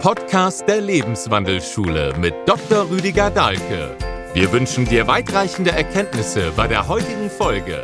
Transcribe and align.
Podcast 0.00 0.66
der 0.66 0.80
Lebenswandelschule 0.80 2.16
mit 2.18 2.32
Dr. 2.46 2.90
Rüdiger 2.90 3.30
Dahlke. 3.30 3.94
Wir 4.32 4.50
wünschen 4.50 4.86
dir 4.86 5.06
weitreichende 5.06 5.72
Erkenntnisse 5.72 6.54
bei 6.56 6.66
der 6.66 6.88
heutigen 6.88 7.28
Folge. 7.28 7.82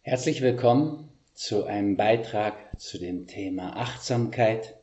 Herzlich 0.00 0.40
willkommen 0.40 1.10
zu 1.34 1.64
einem 1.64 1.98
Beitrag 1.98 2.54
zu 2.80 2.98
dem 2.98 3.26
Thema 3.26 3.76
Achtsamkeit. 3.76 4.78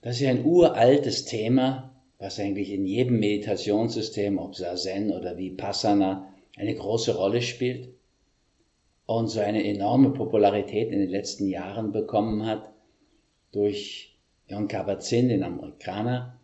Das 0.00 0.18
ist 0.18 0.26
ein 0.26 0.46
uraltes 0.46 1.26
Thema, 1.26 1.94
was 2.18 2.40
eigentlich 2.40 2.72
in 2.72 2.86
jedem 2.86 3.20
Meditationssystem, 3.20 4.38
ob 4.38 4.56
Sazen 4.56 5.10
oder 5.10 5.36
Vipassana, 5.36 6.32
eine 6.56 6.74
große 6.74 7.14
Rolle 7.14 7.42
spielt 7.42 7.95
und 9.06 9.28
so 9.28 9.40
eine 9.40 9.64
enorme 9.64 10.10
Popularität 10.10 10.90
in 10.90 10.98
den 10.98 11.10
letzten 11.10 11.48
Jahren 11.48 11.92
bekommen 11.92 12.44
hat 12.44 12.72
durch 13.52 14.16
Jon 14.48 14.68
Kabat-Zinn, 14.68 15.28
den 15.28 15.42
Amerikaner, 15.42 16.38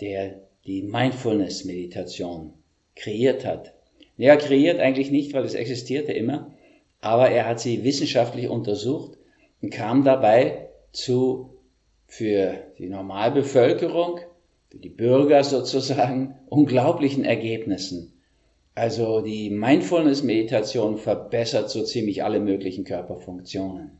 der 0.00 0.40
die 0.64 0.82
Mindfulness-Meditation 0.82 2.54
kreiert 2.94 3.44
hat. 3.44 3.74
Er 4.18 4.36
kreiert 4.36 4.80
eigentlich 4.80 5.10
nicht, 5.10 5.34
weil 5.34 5.44
es 5.44 5.54
existierte 5.54 6.12
immer, 6.12 6.54
aber 7.00 7.30
er 7.30 7.46
hat 7.46 7.60
sie 7.60 7.84
wissenschaftlich 7.84 8.48
untersucht 8.48 9.18
und 9.60 9.70
kam 9.70 10.04
dabei 10.04 10.68
zu 10.92 11.50
für 12.06 12.54
die 12.78 12.88
Normalbevölkerung, 12.88 14.20
für 14.68 14.78
die 14.78 14.88
Bürger 14.88 15.44
sozusagen, 15.44 16.36
unglaublichen 16.48 17.24
Ergebnissen. 17.24 18.15
Also 18.76 19.22
die 19.22 19.48
Mindfulness-Meditation 19.48 20.98
verbessert 20.98 21.70
so 21.70 21.82
ziemlich 21.82 22.22
alle 22.22 22.40
möglichen 22.40 22.84
Körperfunktionen. 22.84 23.92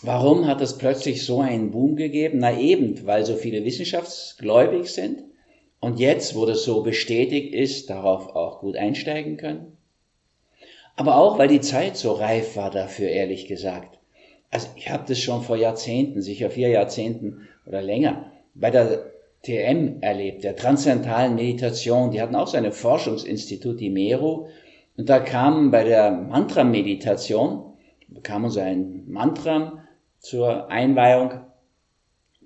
Warum 0.00 0.46
hat 0.46 0.62
es 0.62 0.78
plötzlich 0.78 1.26
so 1.26 1.42
einen 1.42 1.72
Boom 1.72 1.94
gegeben? 1.94 2.38
Na 2.38 2.58
eben, 2.58 3.06
weil 3.06 3.26
so 3.26 3.36
viele 3.36 3.66
wissenschaftsgläubig 3.66 4.88
sind 4.88 5.24
und 5.78 6.00
jetzt, 6.00 6.34
wo 6.34 6.46
das 6.46 6.64
so 6.64 6.82
bestätigt 6.82 7.52
ist, 7.52 7.90
darauf 7.90 8.34
auch 8.34 8.60
gut 8.60 8.76
einsteigen 8.76 9.36
können. 9.36 9.76
Aber 10.96 11.18
auch, 11.18 11.38
weil 11.38 11.48
die 11.48 11.60
Zeit 11.60 11.98
so 11.98 12.12
reif 12.12 12.56
war 12.56 12.70
dafür, 12.70 13.10
ehrlich 13.10 13.46
gesagt. 13.46 13.98
Also 14.50 14.68
ich 14.76 14.88
habe 14.88 15.04
das 15.06 15.20
schon 15.20 15.42
vor 15.42 15.56
Jahrzehnten, 15.56 16.22
sicher 16.22 16.48
vier 16.48 16.70
Jahrzehnten 16.70 17.46
oder 17.66 17.82
länger, 17.82 18.32
bei 18.54 18.70
der 18.70 19.15
TM 19.46 20.00
erlebt, 20.00 20.42
der 20.42 20.56
transzendentalen 20.56 21.36
Meditation. 21.36 22.10
Die 22.10 22.20
hatten 22.20 22.34
auch 22.34 22.48
so 22.48 22.56
ein 22.56 22.72
Forschungsinstitut, 22.72 23.78
die 23.78 23.90
Meru. 23.90 24.48
Und 24.96 25.08
da 25.08 25.20
kamen 25.20 25.70
bei 25.70 25.84
der 25.84 26.10
Mantra-Meditation, 26.10 27.74
bekamen 28.08 28.50
so 28.50 28.58
ein 28.58 29.04
Mantra 29.06 29.84
zur 30.18 30.68
Einweihung 30.68 31.34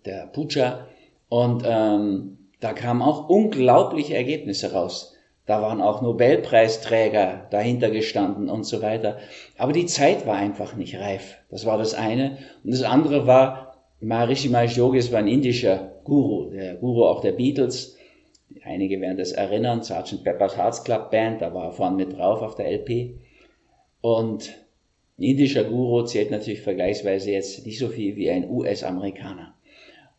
der 0.05 0.27
Puja. 0.27 0.89
Und 1.31 1.63
ähm, 1.65 2.51
da 2.61 2.75
kamen 2.75 3.01
auch 3.01 3.31
unglaubliche 3.31 4.15
Ergebnisse 4.15 4.73
raus. 4.73 5.15
Da 5.47 5.63
waren 5.63 5.81
auch 5.81 6.03
Nobelpreisträger 6.03 7.47
dahinter 7.51 7.91
gestanden 7.91 8.51
und 8.51 8.65
so 8.65 8.83
weiter. 8.83 9.17
Aber 9.57 9.73
die 9.73 9.87
Zeit 9.87 10.27
war 10.27 10.37
einfach 10.37 10.77
nicht 10.77 10.99
reif. 10.99 11.39
Das 11.51 11.65
war 11.65 11.79
das 11.79 11.95
eine. 11.95 12.37
Und 12.63 12.73
das 12.73 12.83
andere 12.83 13.27
war, 13.27 13.75
Maharishi 14.01 14.51
Mahesh 14.51 14.77
Yogis 14.77 15.13
war 15.13 15.21
ein 15.21 15.29
indischer 15.29 15.90
Guru, 16.05 16.51
der 16.51 16.77
Guru 16.77 17.05
auch 17.05 17.21
der 17.21 17.33
Beatles. 17.33 17.97
Einige 18.65 19.01
werden 19.01 19.17
das 19.17 19.33
erinnern, 19.33 19.83
Sgt. 19.83 20.25
Pepper's 20.25 20.57
Hearts 20.57 20.85
Club 20.85 21.11
Band, 21.11 21.41
da 21.41 21.55
war 21.55 21.67
er 21.67 21.73
vorne 21.73 21.97
mit 21.97 22.17
drauf 22.17 22.43
auf 22.43 22.57
der 22.57 22.71
LP. 22.71 23.15
Und 24.01 24.51
ein 25.19 25.23
indischer 25.23 25.65
Guru 25.65 26.03
zählt 26.03 26.31
natürlich 26.31 26.63
vergleichsweise 26.63 27.31
jetzt 27.31 27.65
nicht 27.65 27.79
so 27.79 27.89
viel 27.89 28.17
wie 28.17 28.31
ein 28.31 28.51
US-Amerikaner. 28.51 29.55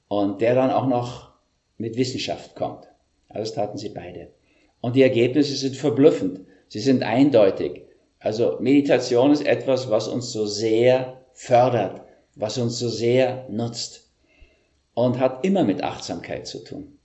Und 0.07 0.41
der 0.41 0.55
dann 0.55 0.71
auch 0.71 0.87
noch 0.87 1.31
mit 1.77 1.97
Wissenschaft 1.97 2.55
kommt. 2.55 2.87
Also 3.27 3.39
das 3.39 3.53
taten 3.53 3.77
sie 3.77 3.89
beide. 3.89 4.29
Und 4.81 4.95
die 4.95 5.01
Ergebnisse 5.01 5.55
sind 5.55 5.75
verblüffend. 5.75 6.41
Sie 6.67 6.79
sind 6.79 7.03
eindeutig. 7.03 7.83
Also 8.19 8.57
Meditation 8.59 9.31
ist 9.31 9.45
etwas, 9.45 9.89
was 9.89 10.07
uns 10.07 10.31
so 10.31 10.45
sehr 10.45 11.21
fördert 11.33 12.01
was 12.35 12.57
uns 12.57 12.79
so 12.79 12.89
sehr 12.89 13.45
nutzt 13.49 14.10
und 14.93 15.19
hat 15.19 15.45
immer 15.45 15.63
mit 15.63 15.83
Achtsamkeit 15.83 16.47
zu 16.47 16.63
tun. 16.63 16.97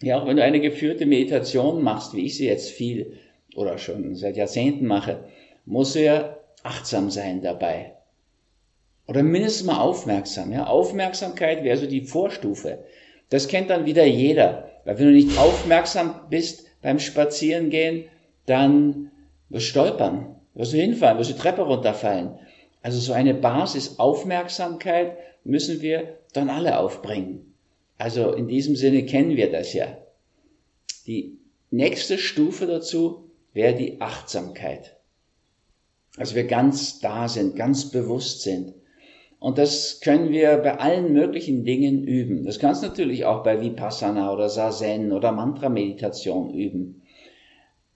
Ja, 0.00 0.20
auch 0.20 0.26
wenn 0.26 0.36
du 0.36 0.44
eine 0.44 0.60
geführte 0.60 1.06
Meditation 1.06 1.82
machst, 1.82 2.14
wie 2.14 2.26
ich 2.26 2.36
sie 2.36 2.46
jetzt 2.46 2.70
viel 2.70 3.18
oder 3.56 3.78
schon 3.78 4.14
seit 4.14 4.36
Jahrzehnten 4.36 4.86
mache, 4.86 5.24
musst 5.64 5.94
du 5.94 6.04
ja 6.04 6.36
achtsam 6.62 7.10
sein 7.10 7.42
dabei. 7.42 7.94
Oder 9.06 9.22
mindestens 9.22 9.66
mal 9.66 9.80
aufmerksam. 9.80 10.52
Ja, 10.52 10.66
Aufmerksamkeit 10.66 11.64
wäre 11.64 11.78
so 11.78 11.86
die 11.86 12.02
Vorstufe. 12.02 12.84
Das 13.30 13.48
kennt 13.48 13.70
dann 13.70 13.86
wieder 13.86 14.04
jeder. 14.04 14.70
Weil 14.84 14.98
wenn 14.98 15.06
du 15.06 15.12
nicht 15.12 15.38
aufmerksam 15.38 16.14
bist 16.30 16.66
beim 16.82 16.98
Spazierengehen, 16.98 18.04
dann 18.46 19.10
wirst 19.48 19.66
du 19.66 19.70
stolpern, 19.70 20.36
wirst 20.54 20.74
du 20.74 20.76
hinfallen, 20.76 21.18
wirst 21.18 21.30
du 21.30 21.36
Treppe 21.36 21.62
runterfallen. 21.62 22.38
Also 22.82 23.00
so 23.00 23.12
eine 23.12 23.34
Basis 23.34 23.98
Aufmerksamkeit 23.98 25.16
müssen 25.42 25.80
wir 25.80 26.17
dann 26.32 26.50
alle 26.50 26.78
aufbringen. 26.78 27.54
Also 27.96 28.32
in 28.32 28.48
diesem 28.48 28.76
Sinne 28.76 29.04
kennen 29.04 29.36
wir 29.36 29.50
das 29.50 29.72
ja. 29.72 29.98
Die 31.06 31.38
nächste 31.70 32.18
Stufe 32.18 32.66
dazu 32.66 33.30
wäre 33.52 33.74
die 33.74 34.00
Achtsamkeit. 34.00 34.96
Also 36.16 36.34
wir 36.34 36.44
ganz 36.44 37.00
da 37.00 37.28
sind, 37.28 37.56
ganz 37.56 37.90
bewusst 37.90 38.42
sind. 38.42 38.74
Und 39.40 39.58
das 39.58 40.00
können 40.00 40.30
wir 40.30 40.56
bei 40.58 40.78
allen 40.78 41.12
möglichen 41.12 41.64
Dingen 41.64 42.02
üben. 42.02 42.44
Das 42.44 42.58
kannst 42.58 42.82
du 42.82 42.88
natürlich 42.88 43.24
auch 43.24 43.44
bei 43.44 43.60
Vipassana 43.60 44.32
oder 44.32 44.48
Sazen 44.48 45.12
oder 45.12 45.32
Mantra-Meditation 45.32 46.54
üben 46.54 47.02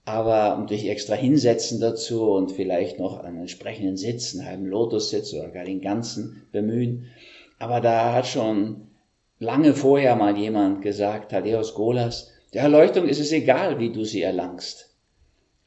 aber 0.05 0.57
natürlich 0.57 0.89
extra 0.89 1.15
hinsetzen 1.15 1.79
dazu 1.79 2.31
und 2.31 2.51
vielleicht 2.51 2.99
noch 2.99 3.23
einen 3.23 3.39
entsprechenden 3.41 3.95
Sitz, 3.95 4.35
einen 4.35 4.45
halben 4.45 4.65
Lotussitz 4.65 5.33
oder 5.33 5.49
gar 5.49 5.63
den 5.63 5.81
ganzen 5.81 6.43
bemühen. 6.51 7.05
Aber 7.63 7.79
da 7.79 8.11
hat 8.11 8.27
schon 8.27 8.89
lange 9.39 9.73
vorher 9.73 10.17
mal 10.17 10.37
jemand 10.37 10.81
gesagt, 10.81 11.31
Thaddeus 11.31 11.73
Golas, 11.73 12.29
der 12.53 12.63
Erleuchtung 12.63 13.07
ist 13.07 13.21
es 13.21 13.31
egal, 13.31 13.79
wie 13.79 13.89
du 13.89 14.03
sie 14.03 14.21
erlangst. 14.21 14.93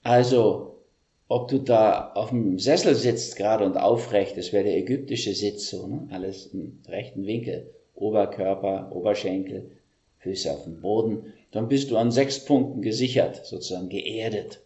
Also, 0.02 0.82
ob 1.26 1.48
du 1.48 1.58
da 1.58 2.12
auf 2.12 2.28
dem 2.28 2.58
Sessel 2.58 2.94
sitzt 2.94 3.36
gerade 3.36 3.64
und 3.64 3.78
aufrecht, 3.78 4.36
das 4.36 4.52
wäre 4.52 4.64
der 4.64 4.76
ägyptische 4.76 5.32
Sitz, 5.32 5.70
so, 5.70 5.86
ne? 5.86 6.06
alles 6.10 6.48
im 6.48 6.82
rechten 6.86 7.24
Winkel, 7.24 7.70
Oberkörper, 7.94 8.92
Oberschenkel, 8.94 9.70
Füße 10.18 10.52
auf 10.52 10.64
dem 10.64 10.82
Boden, 10.82 11.32
dann 11.50 11.66
bist 11.66 11.90
du 11.90 11.96
an 11.96 12.10
sechs 12.10 12.44
Punkten 12.44 12.82
gesichert, 12.82 13.46
sozusagen 13.46 13.88
geerdet. 13.88 14.60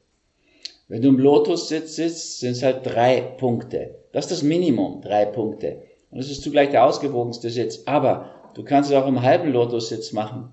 Wenn 0.89 1.03
du 1.03 1.11
im 1.11 1.19
Lotus 1.21 1.69
sitzt, 1.69 1.95
sitzt 1.95 2.41
sind 2.41 2.51
es 2.57 2.65
halt 2.65 2.85
drei 2.85 3.21
Punkte. 3.21 3.95
Das 4.11 4.25
ist 4.25 4.33
das 4.33 4.43
Minimum, 4.43 5.01
drei 5.01 5.27
Punkte. 5.27 5.83
Und 6.11 6.19
das 6.19 6.31
ist 6.31 6.43
zugleich 6.43 6.71
der 6.71 6.85
ausgewogenste 6.85 7.51
Sitz. 7.51 7.83
Aber 7.87 8.51
du 8.55 8.65
kannst 8.65 8.91
es 8.91 8.97
auch 8.97 9.07
im 9.07 9.23
halben 9.23 9.53
Lotussitz 9.53 10.13
machen. 10.13 10.51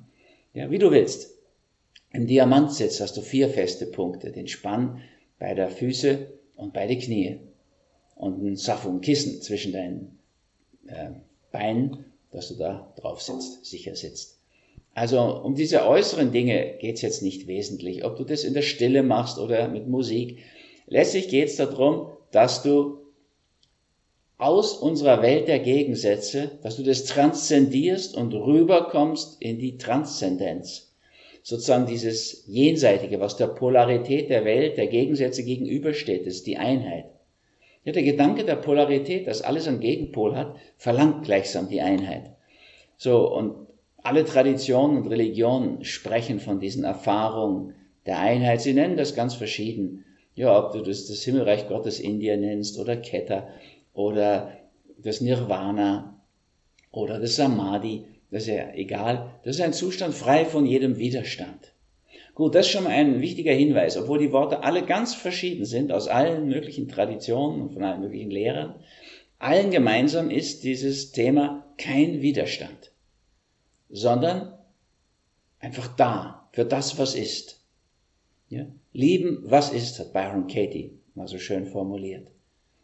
Ja, 0.53 0.69
wie 0.71 0.77
du 0.77 0.91
willst. 0.91 1.35
Im 2.11 2.27
Diamantsitz 2.27 2.99
hast 3.01 3.17
du 3.17 3.21
vier 3.21 3.49
feste 3.49 3.85
Punkte. 3.85 4.31
Den 4.31 4.47
Spann 4.47 5.01
beider 5.39 5.69
Füße 5.69 6.27
und 6.55 6.73
beide 6.73 6.97
Knie. 6.97 7.39
Und 8.15 8.43
ein 8.43 8.55
Safu, 8.55 8.89
ein 8.89 9.01
Kissen 9.01 9.41
zwischen 9.41 9.71
deinen 9.71 10.19
äh, 10.87 11.11
Beinen, 11.51 12.05
dass 12.31 12.49
du 12.49 12.55
da 12.55 12.93
drauf 12.99 13.21
sitzt, 13.21 13.65
sicher 13.65 13.95
sitzt. 13.95 14.39
Also 14.93 15.21
um 15.21 15.53
diese 15.53 15.85
äußeren 15.85 16.31
Dinge 16.31 16.77
geht's 16.79 17.03
jetzt 17.03 17.21
nicht 17.21 17.45
wesentlich, 17.45 18.03
ob 18.03 18.17
du 18.17 18.23
das 18.23 18.43
in 18.43 18.55
der 18.55 18.63
Stille 18.63 19.03
machst 19.03 19.37
oder 19.37 19.67
mit 19.67 19.87
Musik. 19.87 20.39
Letztlich 20.87 21.29
geht's 21.29 21.57
darum, 21.57 22.09
dass 22.31 22.63
du 22.63 22.97
aus 24.37 24.73
unserer 24.77 25.21
Welt 25.21 25.47
der 25.47 25.59
Gegensätze, 25.59 26.51
dass 26.61 26.77
du 26.77 26.83
das 26.83 27.05
transzendierst 27.05 28.15
und 28.15 28.33
rüberkommst 28.33 29.41
in 29.41 29.57
die 29.57 29.77
Transzendenz. 29.77 30.95
Sozusagen 31.41 31.87
dieses 31.87 32.43
Jenseitige, 32.45 33.19
was 33.19 33.37
der 33.37 33.47
Polarität 33.47 34.29
der 34.29 34.45
Welt, 34.45 34.77
der 34.77 34.87
Gegensätze 34.87 35.43
gegenübersteht, 35.43 36.27
ist 36.27 36.45
die 36.45 36.57
Einheit. 36.57 37.05
Ja, 37.83 37.93
der 37.93 38.03
Gedanke 38.03 38.43
der 38.43 38.57
Polarität, 38.57 39.27
dass 39.27 39.41
alles 39.41 39.67
einen 39.67 39.79
Gegenpol 39.79 40.35
hat, 40.35 40.55
verlangt 40.75 41.23
gleichsam 41.23 41.69
die 41.69 41.81
Einheit. 41.81 42.31
So, 42.97 43.33
und 43.33 43.55
alle 44.03 44.25
Traditionen 44.25 44.97
und 44.97 45.07
Religionen 45.07 45.83
sprechen 45.83 46.39
von 46.39 46.59
diesen 46.59 46.83
Erfahrungen 46.83 47.73
der 48.05 48.19
Einheit. 48.19 48.61
Sie 48.61 48.73
nennen 48.73 48.97
das 48.97 49.15
ganz 49.15 49.33
verschieden. 49.33 50.03
Ja, 50.35 50.57
ob 50.59 50.73
du 50.73 50.81
das, 50.81 51.07
das 51.07 51.23
Himmelreich 51.23 51.67
Gottes 51.67 51.99
Indien 51.99 52.41
nennst 52.41 52.77
oder 52.77 52.97
Ketta 52.97 53.47
oder 53.97 54.51
das 54.99 55.21
Nirvana 55.21 56.21
oder 56.91 57.19
das 57.19 57.35
Samadhi, 57.35 58.05
das 58.29 58.43
ist 58.43 58.49
ja 58.49 58.71
egal. 58.75 59.31
Das 59.43 59.55
ist 59.55 59.61
ein 59.61 59.73
Zustand 59.73 60.13
frei 60.13 60.45
von 60.45 60.67
jedem 60.67 60.97
Widerstand. 60.99 61.73
Gut, 62.35 62.53
das 62.53 62.67
ist 62.67 62.73
schon 62.73 62.83
mal 62.83 62.91
ein 62.91 63.21
wichtiger 63.21 63.53
Hinweis, 63.53 63.97
obwohl 63.97 64.19
die 64.19 64.31
Worte 64.31 64.63
alle 64.63 64.85
ganz 64.85 65.15
verschieden 65.15 65.65
sind 65.65 65.91
aus 65.91 66.07
allen 66.07 66.47
möglichen 66.47 66.87
Traditionen 66.87 67.59
und 67.59 67.73
von 67.73 67.83
allen 67.83 68.01
möglichen 68.01 68.29
Lehrern. 68.29 68.75
Allen 69.39 69.71
gemeinsam 69.71 70.29
ist 70.29 70.63
dieses 70.63 71.11
Thema 71.11 71.65
kein 71.79 72.21
Widerstand, 72.21 72.91
sondern 73.89 74.53
einfach 75.59 75.87
da 75.95 76.47
für 76.51 76.65
das, 76.65 76.99
was 76.99 77.15
ist. 77.15 77.63
Ja? 78.49 78.67
Lieben, 78.93 79.39
was 79.43 79.71
ist, 79.71 79.97
hat 79.97 80.13
Byron 80.13 80.45
Katie 80.45 80.99
mal 81.15 81.27
so 81.27 81.39
schön 81.39 81.65
formuliert. 81.65 82.27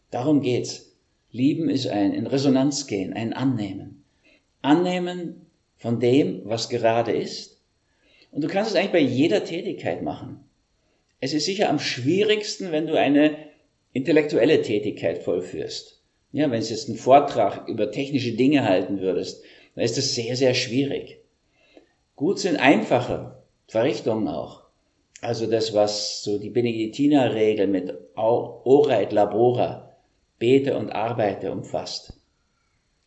Darum 0.09 0.41
geht's. 0.41 0.92
Lieben 1.33 1.67
ist 1.67 1.87
ein 1.87 2.13
in 2.13 2.27
Resonanz 2.27 2.85
gehen, 2.85 3.11
ein 3.11 3.33
Annehmen. 3.33 4.03
Annehmen 4.61 5.47
von 5.77 5.99
dem, 5.99 6.43
was 6.45 6.69
gerade 6.69 7.11
ist. 7.11 7.59
Und 8.31 8.43
du 8.43 8.47
kannst 8.47 8.69
es 8.69 8.77
eigentlich 8.77 8.91
bei 8.91 8.99
jeder 8.99 9.43
Tätigkeit 9.43 10.03
machen. 10.03 10.45
Es 11.19 11.33
ist 11.33 11.45
sicher 11.45 11.69
am 11.69 11.79
schwierigsten, 11.79 12.71
wenn 12.71 12.85
du 12.85 12.99
eine 12.99 13.35
intellektuelle 13.93 14.61
Tätigkeit 14.61 15.23
vollführst. 15.23 16.01
Ja, 16.33 16.51
wenn 16.51 16.61
du 16.61 16.67
jetzt 16.67 16.87
einen 16.87 16.99
Vortrag 16.99 17.67
über 17.67 17.91
technische 17.91 18.33
Dinge 18.33 18.63
halten 18.63 19.01
würdest, 19.01 19.43
dann 19.73 19.83
ist 19.83 19.97
das 19.97 20.13
sehr, 20.13 20.35
sehr 20.35 20.53
schwierig. 20.53 21.19
Gut 22.15 22.37
sind 22.37 22.57
einfache 22.57 23.41
Verrichtungen 23.67 24.27
auch. 24.27 24.65
Also 25.21 25.47
das, 25.47 25.73
was 25.73 26.23
so 26.23 26.37
die 26.37 26.51
Benediktinerregel 26.51 27.65
mit 27.65 27.91
Ora 28.15 29.01
et 29.01 29.11
Labora, 29.11 29.92
bete 30.43 30.77
und 30.77 30.89
arbeite 30.89 31.53
umfasst. 31.53 32.19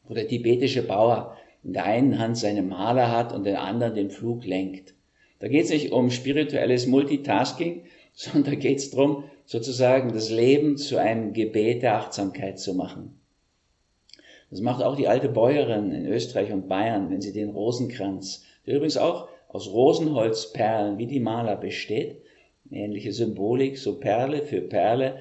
Wo 0.09 0.15
der 0.15 0.27
tibetische 0.27 0.83
Bauer 0.83 1.37
in 1.63 1.75
der 1.75 1.85
einen 1.85 2.19
Hand 2.19 2.39
seine 2.39 2.63
Maler 2.63 3.11
hat 3.11 3.35
und 3.35 3.41
in 3.41 3.53
der 3.53 3.63
anderen 3.63 3.95
den 3.95 4.09
Flug 4.09 4.47
lenkt. 4.47 4.95
Da 5.39 5.49
geht 5.49 5.65
es 5.65 5.71
nicht 5.71 5.93
um 5.93 6.11
spirituelles 6.11 6.87
Multitasking, 6.87 7.83
sondern 8.15 8.45
da 8.45 8.55
geht 8.55 8.79
es 8.79 8.91
darum, 8.91 9.25
sozusagen 9.45 10.15
das 10.15 10.31
Leben 10.31 10.79
zu 10.79 10.97
einem 10.97 11.35
Gebet 11.35 11.83
der 11.83 11.97
Achtsamkeit 11.97 12.59
zu 12.59 12.73
machen. 12.73 13.21
Das 14.49 14.63
macht 14.63 14.83
auch 14.83 14.97
die 14.97 15.09
alte 15.09 15.29
Bäuerin 15.29 15.93
in 15.93 16.07
Österreich 16.07 16.51
und 16.53 16.69
Bayern, 16.69 17.11
wenn 17.11 17.21
sie 17.21 17.35
den 17.35 17.51
Rosenkranz, 17.51 18.47
der 18.65 18.77
übrigens 18.77 18.97
auch 18.97 19.29
aus 19.49 19.71
Rosenholzperlen 19.71 20.97
wie 20.97 21.07
die 21.07 21.21
Maler 21.21 21.57
besteht, 21.57 22.23
ähnliche 22.71 23.13
Symbolik, 23.13 23.77
so 23.77 24.01
Perle 24.01 24.41
für 24.41 24.63
Perle, 24.63 25.19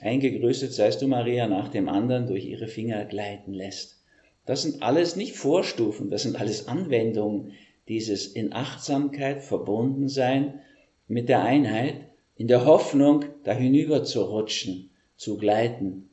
eingegrößet 0.00 0.72
seist 0.72 1.02
du 1.02 1.08
Maria 1.08 1.46
nach 1.46 1.68
dem 1.68 1.88
anderen 1.88 2.26
durch 2.26 2.44
ihre 2.46 2.68
Finger 2.68 3.04
gleiten 3.04 3.52
lässt. 3.52 4.02
Das 4.44 4.62
sind 4.62 4.82
alles 4.82 5.16
nicht 5.16 5.36
Vorstufen, 5.36 6.10
das 6.10 6.22
sind 6.22 6.40
alles 6.40 6.68
Anwendungen 6.68 7.52
dieses 7.88 8.26
in 8.26 8.52
Achtsamkeit 8.52 9.42
verbunden 9.42 10.08
sein 10.08 10.60
mit 11.08 11.28
der 11.28 11.42
Einheit, 11.42 12.06
in 12.36 12.48
der 12.48 12.64
Hoffnung, 12.64 13.24
da 13.44 13.52
hinüber 13.52 14.04
zu 14.04 14.22
rutschen, 14.22 14.90
zu 15.16 15.38
gleiten, 15.38 16.10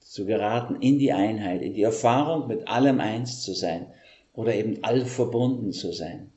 zu 0.00 0.26
geraten 0.26 0.76
in 0.80 0.98
die 0.98 1.12
Einheit, 1.12 1.62
in 1.62 1.74
die 1.74 1.82
Erfahrung, 1.82 2.48
mit 2.48 2.68
allem 2.68 3.00
eins 3.00 3.42
zu 3.42 3.54
sein 3.54 3.86
oder 4.34 4.54
eben 4.54 4.78
all 4.82 5.04
verbunden 5.04 5.72
zu 5.72 5.92
sein. 5.92 6.30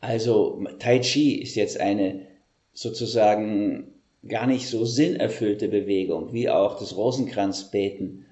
Also 0.00 0.64
Tai 0.78 0.98
Chi 1.00 1.40
ist 1.40 1.54
jetzt 1.54 1.80
eine 1.80 2.26
sozusagen 2.72 3.92
gar 4.26 4.46
nicht 4.46 4.68
so 4.68 4.84
sinnerfüllte 4.84 5.68
Bewegung, 5.68 6.32
wie 6.32 6.48
auch 6.48 6.78
das 6.78 6.96
Rosenkranzbeten 6.96 8.26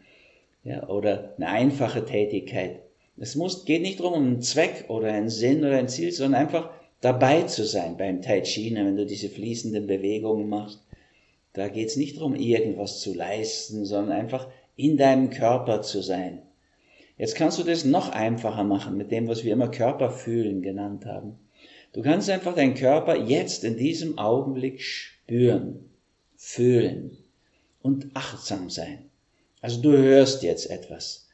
ja, 0.65 0.89
oder 0.89 1.35
eine 1.37 1.49
einfache 1.49 2.05
Tätigkeit. 2.05 2.81
Es 3.17 3.35
muss, 3.35 3.65
geht 3.65 3.83
nicht 3.83 4.01
darum, 4.01 4.15
um 4.15 4.27
einen 4.27 4.43
Zweck 4.43 4.87
oder 4.89 5.13
einen 5.13 5.29
Sinn 5.29 5.65
oder 5.65 5.77
ein 5.77 5.89
Ziel, 5.89 6.13
sondern 6.13 6.41
einfach 6.41 6.71
dabei 7.01 7.43
zu 7.43 7.65
sein 7.65 7.97
beim 7.97 8.23
Tai 8.23 8.41
Chi, 8.43 8.71
ne, 8.71 8.85
wenn 8.87 8.97
du 8.97 9.07
diese 9.07 9.29
fließenden 9.29 9.87
Bewegungen 9.87 10.49
machst. 10.49 10.81
Da 11.53 11.69
geht 11.69 11.89
es 11.89 11.97
nicht 11.97 12.17
darum, 12.17 12.35
irgendwas 12.35 13.01
zu 13.01 13.13
leisten, 13.13 13.85
sondern 13.85 14.17
einfach 14.17 14.49
in 14.77 14.97
deinem 14.97 15.31
Körper 15.31 15.83
zu 15.83 16.01
sein. 16.01 16.43
Jetzt 17.19 17.35
kannst 17.35 17.59
du 17.59 17.65
das 17.65 17.85
noch 17.85 18.11
einfacher 18.11 18.65
machen 18.65 18.97
mit 18.97 19.11
dem, 19.11 19.29
was 19.29 19.45
wir 19.45 19.53
immer 19.53 19.69
Körperfühlen 19.69 20.63
genannt 20.63 21.05
haben. 21.05 21.39
Du 21.93 22.03
kannst 22.03 22.31
einfach 22.31 22.55
deinen 22.55 22.75
Körper 22.75 23.17
jetzt 23.17 23.65
in 23.65 23.77
diesem 23.77 24.17
Augenblick 24.17 24.81
spüren, 25.31 25.89
fühlen 26.35 27.17
und 27.83 28.09
achtsam 28.15 28.69
sein. 28.69 29.11
Also 29.61 29.81
du 29.81 29.97
hörst 29.97 30.43
jetzt 30.43 30.69
etwas. 30.69 31.29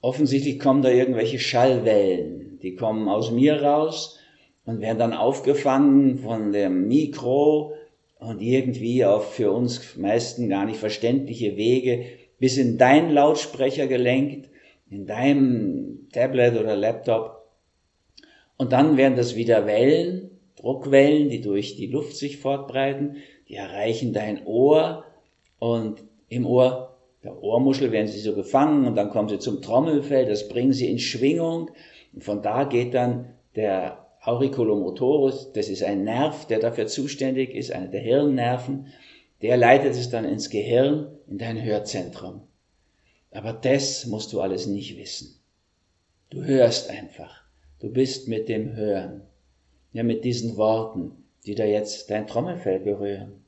Offensichtlich 0.00 0.60
kommen 0.60 0.82
da 0.82 0.90
irgendwelche 0.90 1.40
Schallwellen, 1.40 2.60
die 2.62 2.76
kommen 2.76 3.08
aus 3.08 3.32
mir 3.32 3.60
raus 3.60 4.20
und 4.64 4.80
werden 4.80 5.00
dann 5.00 5.12
aufgefangen 5.12 6.18
von 6.18 6.52
dem 6.52 6.86
Mikro 6.86 7.74
und 8.20 8.40
irgendwie 8.40 9.04
auf 9.04 9.34
für 9.34 9.50
uns 9.50 9.96
meisten 9.96 10.48
gar 10.48 10.64
nicht 10.64 10.78
verständliche 10.78 11.56
Wege 11.56 12.04
bis 12.38 12.56
in 12.56 12.78
deinen 12.78 13.10
Lautsprecher 13.10 13.88
gelenkt, 13.88 14.48
in 14.88 15.06
deinem 15.06 16.06
Tablet 16.12 16.56
oder 16.56 16.76
Laptop. 16.76 17.48
Und 18.56 18.70
dann 18.70 18.96
werden 18.96 19.16
das 19.16 19.34
wieder 19.34 19.66
Wellen, 19.66 20.33
Druckwellen, 20.64 21.28
die 21.28 21.42
durch 21.42 21.76
die 21.76 21.88
Luft 21.88 22.16
sich 22.16 22.38
fortbreiten, 22.38 23.16
die 23.48 23.54
erreichen 23.54 24.14
dein 24.14 24.46
Ohr 24.46 25.04
und 25.58 26.02
im 26.30 26.46
Ohr 26.46 26.96
der 27.22 27.42
Ohrmuschel 27.42 27.92
werden 27.92 28.08
sie 28.08 28.20
so 28.20 28.34
gefangen 28.34 28.86
und 28.86 28.96
dann 28.96 29.10
kommen 29.10 29.28
sie 29.28 29.38
zum 29.38 29.60
Trommelfell, 29.60 30.24
das 30.24 30.48
bringen 30.48 30.72
sie 30.72 30.90
in 30.90 30.98
Schwingung 30.98 31.70
und 32.14 32.24
von 32.24 32.40
da 32.40 32.64
geht 32.64 32.94
dann 32.94 33.34
der 33.56 34.06
Auriculomotorus, 34.22 35.52
das 35.52 35.68
ist 35.68 35.82
ein 35.82 36.04
Nerv, 36.04 36.46
der 36.46 36.60
dafür 36.60 36.86
zuständig 36.86 37.54
ist, 37.54 37.70
einer 37.70 37.88
der 37.88 38.00
Hirnnerven, 38.00 38.86
der 39.42 39.58
leitet 39.58 39.92
es 39.92 40.08
dann 40.08 40.24
ins 40.24 40.48
Gehirn, 40.48 41.08
in 41.28 41.36
dein 41.36 41.62
Hörzentrum. 41.62 42.40
Aber 43.32 43.52
das 43.52 44.06
musst 44.06 44.32
du 44.32 44.40
alles 44.40 44.66
nicht 44.66 44.96
wissen. 44.96 45.36
Du 46.30 46.42
hörst 46.42 46.88
einfach. 46.88 47.42
Du 47.80 47.90
bist 47.90 48.28
mit 48.28 48.48
dem 48.48 48.74
Hören. 48.74 49.22
Ja, 49.94 50.02
mit 50.02 50.24
diesen 50.24 50.56
Worten, 50.56 51.12
die 51.46 51.54
da 51.54 51.64
jetzt 51.64 52.10
dein 52.10 52.26
Trommelfell 52.26 52.80
berühren. 52.80 53.44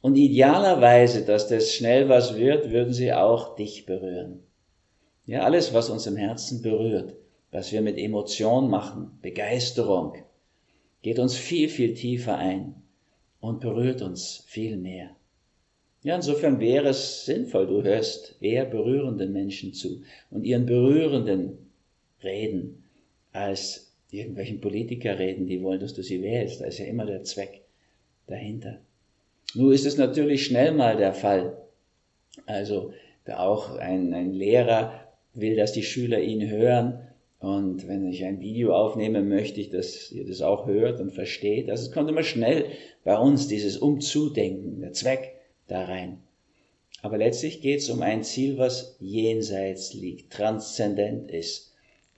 Und 0.00 0.16
idealerweise, 0.16 1.26
dass 1.26 1.46
das 1.46 1.74
schnell 1.74 2.08
was 2.08 2.36
wird, 2.36 2.70
würden 2.70 2.94
sie 2.94 3.12
auch 3.12 3.54
dich 3.54 3.84
berühren. 3.84 4.40
Ja, 5.26 5.42
alles, 5.42 5.74
was 5.74 5.90
uns 5.90 6.06
im 6.06 6.16
Herzen 6.16 6.62
berührt, 6.62 7.16
was 7.50 7.70
wir 7.70 7.82
mit 7.82 7.98
Emotion 7.98 8.70
machen, 8.70 9.18
Begeisterung, 9.20 10.14
geht 11.02 11.18
uns 11.18 11.36
viel, 11.36 11.68
viel 11.68 11.92
tiefer 11.92 12.38
ein 12.38 12.82
und 13.40 13.60
berührt 13.60 14.00
uns 14.00 14.44
viel 14.46 14.78
mehr. 14.78 15.10
Ja, 16.02 16.16
insofern 16.16 16.60
wäre 16.60 16.88
es 16.88 17.26
sinnvoll, 17.26 17.66
du 17.66 17.82
hörst 17.82 18.36
eher 18.40 18.64
berührenden 18.64 19.34
Menschen 19.34 19.74
zu 19.74 20.00
und 20.30 20.44
ihren 20.44 20.64
berührenden 20.64 21.58
Reden 22.22 22.84
als 23.32 23.87
irgendwelchen 24.10 24.60
Politiker 24.60 25.18
reden, 25.18 25.46
die 25.46 25.62
wollen, 25.62 25.80
dass 25.80 25.94
du 25.94 26.02
sie 26.02 26.22
wählst. 26.22 26.60
Da 26.60 26.66
ist 26.66 26.78
ja 26.78 26.86
immer 26.86 27.06
der 27.06 27.24
Zweck 27.24 27.62
dahinter. 28.26 28.80
Nur 29.54 29.72
ist 29.72 29.86
es 29.86 29.96
natürlich 29.96 30.44
schnell 30.44 30.72
mal 30.72 30.96
der 30.96 31.14
Fall. 31.14 31.56
Also 32.46 32.92
auch 33.36 33.76
ein, 33.76 34.14
ein 34.14 34.32
Lehrer 34.32 35.08
will, 35.34 35.56
dass 35.56 35.72
die 35.72 35.82
Schüler 35.82 36.20
ihn 36.20 36.48
hören. 36.48 37.00
Und 37.40 37.86
wenn 37.86 38.06
ich 38.08 38.24
ein 38.24 38.40
Video 38.40 38.74
aufnehme, 38.74 39.22
möchte 39.22 39.60
ich, 39.60 39.70
dass 39.70 40.10
ihr 40.10 40.26
das 40.26 40.42
auch 40.42 40.66
hört 40.66 41.00
und 41.00 41.12
versteht. 41.12 41.70
Also 41.70 41.84
es 41.84 41.92
kommt 41.92 42.08
immer 42.08 42.24
schnell 42.24 42.66
bei 43.04 43.16
uns 43.16 43.46
dieses 43.46 43.78
Umzudenken, 43.78 44.80
der 44.80 44.92
Zweck 44.92 45.34
da 45.68 45.84
rein. 45.84 46.22
Aber 47.02 47.16
letztlich 47.16 47.60
geht 47.60 47.78
es 47.78 47.90
um 47.90 48.02
ein 48.02 48.24
Ziel, 48.24 48.58
was 48.58 48.96
jenseits 48.98 49.94
liegt, 49.94 50.32
transzendent 50.32 51.30
ist. 51.30 51.67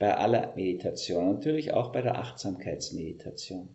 Bei 0.00 0.16
aller 0.16 0.54
Meditation, 0.57 1.35
natürlich 1.35 1.73
auch 1.73 1.92
bei 1.92 2.00
der 2.00 2.19
Achtsamkeitsmeditation. 2.19 3.69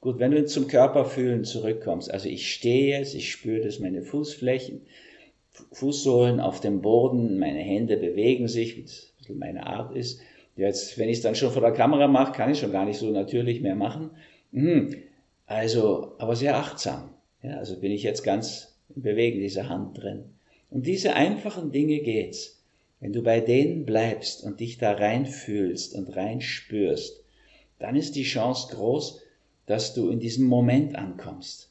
Gut, 0.00 0.18
wenn 0.18 0.32
du 0.32 0.44
zum 0.44 0.66
Körperfühlen 0.66 1.44
zurückkommst, 1.44 2.10
also 2.10 2.28
ich 2.28 2.52
stehe 2.52 2.98
jetzt, 2.98 3.14
ich 3.14 3.30
spüre 3.30 3.62
das, 3.62 3.78
meine 3.78 4.02
Fußflächen, 4.02 4.82
Fußsohlen 5.70 6.40
auf 6.40 6.60
dem 6.60 6.82
Boden, 6.82 7.38
meine 7.38 7.60
Hände 7.60 7.96
bewegen 7.96 8.48
sich, 8.48 8.76
wie 8.76 8.82
das 8.82 9.12
meine 9.28 9.64
Art 9.64 9.96
ist. 9.96 10.20
Jetzt, 10.56 10.98
wenn 10.98 11.08
ich 11.08 11.18
es 11.18 11.22
dann 11.22 11.36
schon 11.36 11.52
vor 11.52 11.62
der 11.62 11.72
Kamera 11.72 12.08
mache, 12.08 12.32
kann 12.32 12.50
ich 12.50 12.58
schon 12.58 12.72
gar 12.72 12.84
nicht 12.84 12.98
so 12.98 13.10
natürlich 13.12 13.60
mehr 13.60 13.76
machen. 13.76 14.10
Mhm. 14.50 14.96
Also, 15.46 16.16
aber 16.18 16.34
sehr 16.34 16.56
achtsam. 16.56 17.10
Ja, 17.42 17.58
also 17.58 17.78
bin 17.78 17.92
ich 17.92 18.02
jetzt 18.02 18.24
ganz 18.24 18.76
im 18.94 19.02
Bewegen 19.02 19.38
dieser 19.38 19.68
Hand 19.68 20.02
drin. 20.02 20.24
Um 20.68 20.82
diese 20.82 21.14
einfachen 21.14 21.70
Dinge 21.70 22.00
geht's. 22.00 22.63
Wenn 23.04 23.12
du 23.12 23.20
bei 23.20 23.40
denen 23.40 23.84
bleibst 23.84 24.42
und 24.42 24.60
dich 24.60 24.78
da 24.78 24.92
reinfühlst 24.92 25.94
und 25.94 26.16
reinspürst, 26.16 27.22
dann 27.78 27.96
ist 27.96 28.16
die 28.16 28.22
Chance 28.22 28.74
groß, 28.74 29.20
dass 29.66 29.92
du 29.92 30.08
in 30.08 30.20
diesem 30.20 30.46
Moment 30.46 30.96
ankommst. 30.96 31.68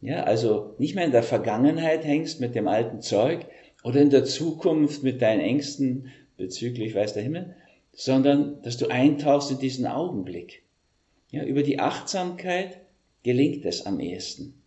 Ja, 0.00 0.22
also 0.22 0.74
nicht 0.78 0.94
mehr 0.94 1.04
in 1.04 1.12
der 1.12 1.22
Vergangenheit 1.22 2.06
hängst 2.06 2.40
mit 2.40 2.54
dem 2.54 2.66
alten 2.66 3.02
Zeug 3.02 3.44
oder 3.82 4.00
in 4.00 4.08
der 4.08 4.24
Zukunft 4.24 5.02
mit 5.02 5.20
deinen 5.20 5.42
Ängsten 5.42 6.10
bezüglich 6.38 6.94
weiß 6.94 7.12
der 7.12 7.24
Himmel, 7.24 7.54
sondern 7.92 8.62
dass 8.62 8.78
du 8.78 8.86
eintauchst 8.86 9.50
in 9.50 9.58
diesen 9.58 9.86
Augenblick. 9.86 10.62
Ja, 11.30 11.44
über 11.44 11.62
die 11.62 11.78
Achtsamkeit 11.78 12.80
gelingt 13.22 13.66
es 13.66 13.84
am 13.84 14.00
ehesten. 14.00 14.62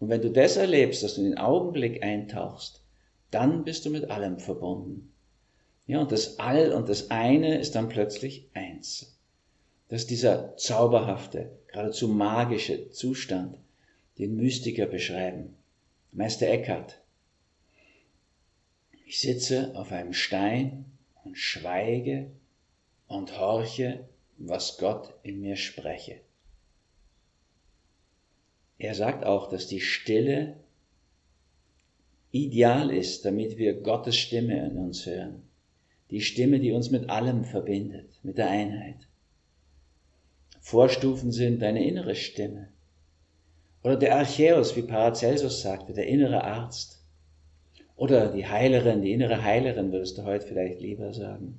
Und 0.00 0.08
wenn 0.08 0.20
du 0.20 0.32
das 0.32 0.56
erlebst, 0.56 1.04
dass 1.04 1.14
du 1.14 1.20
in 1.20 1.28
den 1.28 1.38
Augenblick 1.38 2.02
eintauchst, 2.02 2.82
dann 3.30 3.62
bist 3.62 3.86
du 3.86 3.90
mit 3.90 4.10
allem 4.10 4.40
verbunden. 4.40 5.12
Ja, 5.88 6.00
und 6.00 6.12
das 6.12 6.38
All 6.38 6.72
und 6.74 6.90
das 6.90 7.10
eine 7.10 7.58
ist 7.58 7.74
dann 7.74 7.88
plötzlich 7.88 8.46
eins. 8.52 9.16
Das 9.88 10.02
ist 10.02 10.10
dieser 10.10 10.54
zauberhafte, 10.58 11.50
geradezu 11.68 12.08
magische 12.08 12.90
Zustand, 12.90 13.56
den 14.18 14.36
Mystiker 14.36 14.84
beschreiben. 14.84 15.56
Meister 16.12 16.46
Eckhart. 16.46 17.00
Ich 19.06 19.20
sitze 19.20 19.74
auf 19.76 19.90
einem 19.90 20.12
Stein 20.12 20.84
und 21.24 21.38
schweige 21.38 22.30
und 23.06 23.38
horche, 23.38 24.06
was 24.36 24.76
Gott 24.76 25.14
in 25.22 25.40
mir 25.40 25.56
spreche. 25.56 26.20
Er 28.76 28.94
sagt 28.94 29.24
auch, 29.24 29.48
dass 29.48 29.66
die 29.66 29.80
Stille 29.80 30.58
ideal 32.30 32.90
ist, 32.90 33.24
damit 33.24 33.56
wir 33.56 33.80
Gottes 33.80 34.18
Stimme 34.18 34.66
in 34.66 34.76
uns 34.76 35.06
hören. 35.06 35.47
Die 36.10 36.20
Stimme, 36.20 36.58
die 36.58 36.72
uns 36.72 36.90
mit 36.90 37.10
allem 37.10 37.44
verbindet, 37.44 38.08
mit 38.22 38.38
der 38.38 38.48
Einheit. 38.48 38.96
Vorstufen 40.60 41.32
sind 41.32 41.60
deine 41.60 41.84
innere 41.84 42.14
Stimme. 42.14 42.68
Oder 43.82 43.96
der 43.96 44.16
Archäus, 44.16 44.76
wie 44.76 44.82
Paracelsus 44.82 45.62
sagte, 45.62 45.92
der 45.92 46.06
innere 46.06 46.44
Arzt. 46.44 47.02
Oder 47.96 48.32
die 48.32 48.46
Heilerin, 48.46 49.02
die 49.02 49.12
innere 49.12 49.42
Heilerin, 49.42 49.92
würdest 49.92 50.18
du 50.18 50.24
heute 50.24 50.46
vielleicht 50.46 50.80
lieber 50.80 51.12
sagen. 51.12 51.58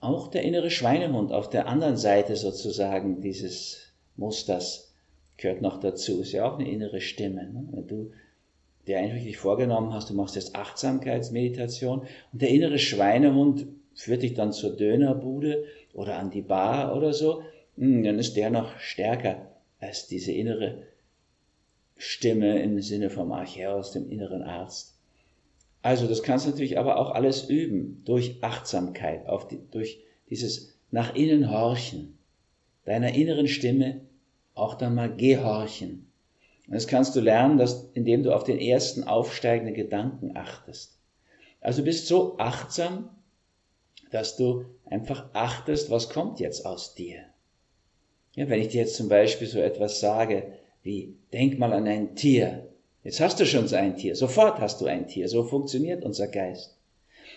Auch 0.00 0.28
der 0.28 0.42
innere 0.42 0.70
Schweinehund 0.70 1.32
auf 1.32 1.48
der 1.48 1.66
anderen 1.66 1.96
Seite 1.96 2.36
sozusagen 2.36 3.20
dieses 3.20 3.92
Musters 4.16 4.94
gehört 5.36 5.62
noch 5.62 5.80
dazu. 5.80 6.20
Ist 6.20 6.32
ja 6.32 6.44
auch 6.44 6.58
eine 6.58 6.70
innere 6.70 7.00
Stimme. 7.00 7.44
Ne? 7.44 7.68
Wenn 7.72 7.86
du 7.86 8.12
dir 8.86 8.98
eigentlich 8.98 9.36
vorgenommen 9.36 9.92
hast, 9.92 10.10
du 10.10 10.14
machst 10.14 10.36
jetzt 10.36 10.54
Achtsamkeitsmeditation 10.54 12.00
und 12.32 12.42
der 12.42 12.50
innere 12.50 12.78
Schweinehund 12.78 13.66
führt 13.94 14.22
dich 14.22 14.34
dann 14.34 14.52
zur 14.52 14.76
Dönerbude 14.76 15.64
oder 15.92 16.18
an 16.18 16.30
die 16.30 16.42
Bar 16.42 16.96
oder 16.96 17.12
so, 17.12 17.42
hm, 17.76 18.02
dann 18.02 18.18
ist 18.18 18.36
der 18.36 18.50
noch 18.50 18.78
stärker 18.78 19.50
als 19.80 20.06
diese 20.06 20.32
innere 20.32 20.82
Stimme 21.96 22.60
im 22.60 22.80
Sinne 22.80 23.10
vom 23.10 23.32
Archäus, 23.32 23.92
dem 23.92 24.10
inneren 24.10 24.42
Arzt. 24.42 24.94
Also 25.82 26.06
das 26.06 26.22
kannst 26.22 26.46
du 26.46 26.50
natürlich 26.50 26.78
aber 26.78 26.98
auch 26.98 27.10
alles 27.10 27.48
üben 27.48 28.02
durch 28.04 28.42
Achtsamkeit, 28.42 29.26
die, 29.50 29.60
durch 29.70 30.00
dieses 30.30 30.74
nach 30.90 31.14
innen 31.14 31.50
horchen, 31.50 32.18
deiner 32.84 33.14
inneren 33.14 33.48
Stimme 33.48 34.00
auch 34.54 34.74
dann 34.74 34.94
mal 34.94 35.14
gehorchen. 35.14 36.06
Und 36.66 36.74
das 36.74 36.86
kannst 36.86 37.14
du 37.14 37.20
lernen, 37.20 37.58
dass, 37.58 37.90
indem 37.94 38.22
du 38.22 38.34
auf 38.34 38.44
den 38.44 38.58
ersten 38.58 39.04
aufsteigenden 39.04 39.74
Gedanken 39.74 40.36
achtest. 40.36 40.98
Also 41.60 41.80
du 41.80 41.86
bist 41.86 42.06
so 42.06 42.38
achtsam, 42.38 43.10
dass 44.10 44.36
du 44.36 44.64
einfach 44.84 45.30
achtest, 45.32 45.90
was 45.90 46.08
kommt 46.08 46.40
jetzt 46.40 46.64
aus 46.64 46.94
dir. 46.94 47.24
Ja, 48.34 48.48
wenn 48.48 48.60
ich 48.60 48.68
dir 48.68 48.82
jetzt 48.82 48.96
zum 48.96 49.08
Beispiel 49.08 49.46
so 49.46 49.60
etwas 49.60 50.00
sage, 50.00 50.52
wie, 50.82 51.16
denk 51.32 51.58
mal 51.58 51.72
an 51.72 51.86
ein 51.86 52.16
Tier. 52.16 52.68
Jetzt 53.02 53.20
hast 53.20 53.40
du 53.40 53.46
schon 53.46 53.68
so 53.68 53.76
ein 53.76 53.96
Tier. 53.96 54.16
Sofort 54.16 54.60
hast 54.60 54.80
du 54.80 54.86
ein 54.86 55.06
Tier. 55.08 55.28
So 55.28 55.44
funktioniert 55.44 56.04
unser 56.04 56.28
Geist. 56.28 56.76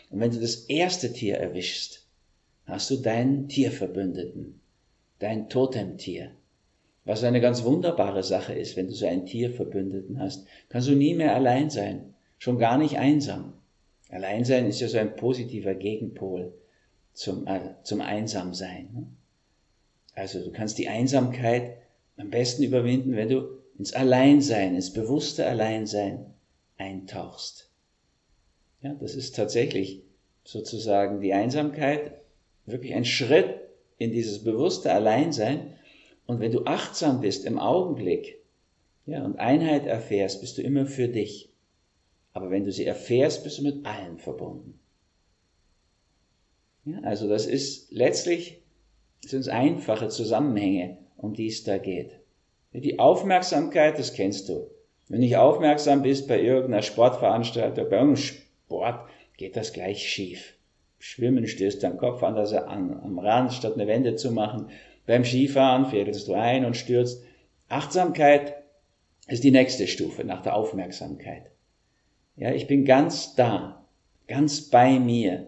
Und 0.10 0.20
wenn 0.20 0.32
du 0.32 0.40
das 0.40 0.56
erste 0.66 1.12
Tier 1.14 1.38
erwischst, 1.38 2.06
hast 2.66 2.90
du 2.90 2.98
deinen 2.98 3.48
Tierverbündeten, 3.48 4.60
dein 5.20 5.50
Totemtier. 5.50 6.32
Was 7.08 7.24
eine 7.24 7.40
ganz 7.40 7.64
wunderbare 7.64 8.22
Sache 8.22 8.54
ist, 8.54 8.76
wenn 8.76 8.88
du 8.88 8.94
so 8.94 9.08
einen 9.08 9.26
Tierverbündeten 9.26 10.20
hast, 10.20 10.46
kannst 10.68 10.90
du 10.90 10.92
nie 10.92 11.14
mehr 11.14 11.34
allein 11.34 11.70
sein. 11.70 12.14
Schon 12.38 12.60
gar 12.60 12.78
nicht 12.78 12.98
einsam. 12.98 13.54
Alleinsein 14.10 14.68
ist 14.68 14.82
ja 14.82 14.90
so 14.90 14.98
ein 14.98 15.16
positiver 15.16 15.74
Gegenpol 15.74 16.54
zum, 17.14 17.48
äh, 17.48 17.62
zum 17.84 18.02
Einsamsein. 18.02 18.90
Ne? 18.94 19.08
Also 20.16 20.44
du 20.44 20.52
kannst 20.52 20.78
die 20.80 20.90
Einsamkeit 20.90 21.78
am 22.18 22.30
besten 22.30 22.64
überwinden, 22.64 23.16
wenn 23.16 23.30
du 23.30 23.58
ins 23.80 23.94
Alleinsein, 23.94 24.76
ins 24.76 24.92
bewusste 24.92 25.46
Alleinsein 25.46 26.34
eintauchst. 26.78 27.70
Ja, 28.82 28.94
das 29.00 29.16
ist 29.16 29.34
tatsächlich 29.34 30.04
sozusagen 30.44 31.22
die 31.22 31.34
Einsamkeit, 31.34 32.20
wirklich 32.66 32.94
ein 32.94 33.06
Schritt 33.06 33.62
in 33.98 34.12
dieses 34.12 34.44
bewusste 34.44 34.92
Alleinsein. 34.92 35.77
Und 36.28 36.40
wenn 36.40 36.52
du 36.52 36.66
achtsam 36.66 37.22
bist 37.22 37.46
im 37.46 37.58
Augenblick, 37.58 38.44
ja, 39.06 39.24
und 39.24 39.40
Einheit 39.40 39.86
erfährst, 39.86 40.42
bist 40.42 40.58
du 40.58 40.62
immer 40.62 40.86
für 40.86 41.08
dich. 41.08 41.50
Aber 42.34 42.52
wenn 42.52 42.66
du 42.66 42.72
sie 42.72 42.86
erfährst, 42.86 43.44
bist 43.44 43.58
du 43.58 43.64
mit 43.64 43.86
allen 43.86 44.20
verbunden. 44.20 44.80
Ja, 46.86 47.00
also 47.02 47.28
das 47.28 47.48
ist 47.48 47.92
letztlich 47.92 48.62
sind 49.22 49.40
es 49.40 49.48
einfache 49.48 50.10
Zusammenhänge, 50.10 50.98
um 51.18 51.34
die 51.34 51.48
es 51.48 51.64
da 51.64 51.78
geht. 51.78 52.20
Die 52.74 53.00
Aufmerksamkeit, 53.00 53.98
das 53.98 54.14
kennst 54.14 54.50
du. 54.50 54.70
Wenn 55.08 55.22
du 55.22 55.40
aufmerksam 55.40 56.02
bist 56.02 56.28
bei 56.28 56.42
irgendeiner 56.42 56.84
Sportveranstaltung, 56.84 57.90
bei 57.90 57.98
irgendeinem 57.98 58.18
Sport, 58.18 59.10
geht 59.38 59.56
das 59.56 59.74
gleich 59.74 60.08
schief. 60.08 60.54
Schwimmen 61.00 61.48
stößt 61.48 61.82
dein 61.82 61.98
Kopf 61.98 62.24
an, 62.24 62.36
dass 62.36 62.52
er 62.52 62.68
an, 62.68 63.00
am 63.02 63.20
Rand, 63.20 63.54
statt 63.54 63.74
eine 63.74 63.88
Wende 63.88 64.16
zu 64.16 64.32
machen. 64.32 64.70
Beim 65.08 65.24
Skifahren 65.24 65.88
fädelst 65.88 66.28
du 66.28 66.34
ein 66.34 66.66
und 66.66 66.78
stürzt. 66.78 67.24
Achtsamkeit 67.70 68.56
ist 69.28 69.44
die 69.44 69.52
nächste 69.52 69.88
Stufe 69.88 70.24
nach 70.24 70.44
der 70.44 70.56
Aufmerksamkeit. 70.56 71.50
Ja, 72.36 72.52
ich 72.52 72.68
bin 72.68 72.86
ganz 72.86 73.34
da, 73.34 73.86
ganz 74.28 74.70
bei 74.70 75.00
mir. 75.00 75.48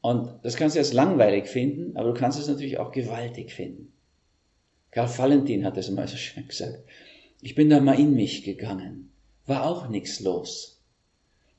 Und 0.00 0.28
das 0.42 0.56
kannst 0.56 0.76
du 0.76 0.80
jetzt 0.80 0.92
langweilig 0.92 1.46
finden, 1.46 1.96
aber 1.96 2.12
du 2.12 2.20
kannst 2.20 2.38
es 2.38 2.48
natürlich 2.48 2.78
auch 2.78 2.92
gewaltig 2.92 3.54
finden. 3.54 3.92
Karl 4.90 5.08
Valentin 5.08 5.64
hat 5.64 5.76
das 5.76 5.88
immer 5.88 6.06
so 6.06 6.16
schön 6.16 6.46
gesagt. 6.46 6.84
Ich 7.40 7.54
bin 7.54 7.70
da 7.70 7.80
mal 7.80 7.98
in 7.98 8.14
mich 8.14 8.42
gegangen. 8.42 9.10
War 9.46 9.66
auch 9.66 9.88
nichts 9.88 10.20
los. 10.20 10.82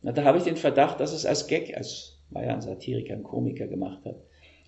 Na, 0.01 0.11
da 0.11 0.23
habe 0.23 0.37
ich 0.37 0.43
den 0.43 0.57
Verdacht, 0.57 0.99
dass 0.99 1.13
es 1.13 1.25
als 1.25 1.47
Gag, 1.47 1.75
als 1.75 2.19
war 2.29 2.43
ja 2.43 2.53
ein 2.53 2.61
Satiriker, 2.61 3.13
ein 3.13 3.23
Komiker 3.23 3.67
gemacht 3.67 4.05
hat. 4.05 4.17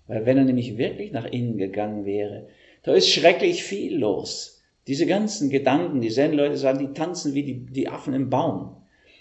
Weil 0.08 0.26
wenn 0.26 0.38
er 0.38 0.44
nämlich 0.44 0.76
wirklich 0.78 1.12
nach 1.12 1.26
innen 1.26 1.58
gegangen 1.58 2.04
wäre, 2.04 2.48
da 2.82 2.94
ist 2.94 3.10
schrecklich 3.10 3.62
viel 3.62 3.96
los. 3.96 4.62
Diese 4.86 5.06
ganzen 5.06 5.50
Gedanken, 5.50 6.00
die 6.00 6.08
Zen-Leute 6.08 6.56
sagen, 6.56 6.78
die 6.78 6.94
tanzen 6.94 7.34
wie 7.34 7.42
die, 7.42 7.66
die 7.66 7.88
Affen 7.88 8.14
im 8.14 8.30
Baum. 8.30 8.76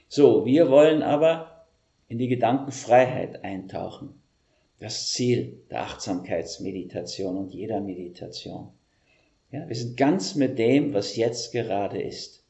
So, 0.08 0.46
wir 0.46 0.72
wollen 0.72 1.04
aber 1.04 1.66
in 2.08 2.18
die 2.18 2.30
Gedankenfreiheit 2.30 3.44
eintauchen. 3.44 4.22
Das 4.80 5.12
Ziel 5.12 5.60
der 5.70 5.82
Achtsamkeitsmeditation 5.82 7.36
und 7.36 7.54
jeder 7.54 7.82
Meditation. 7.82 8.70
Ja, 9.52 9.68
wir 9.68 9.76
sind 9.76 9.98
ganz 9.98 10.36
mit 10.36 10.58
dem, 10.58 10.94
was 10.94 11.18
jetzt 11.18 11.52
gerade 11.52 12.02
ist. 12.02 12.44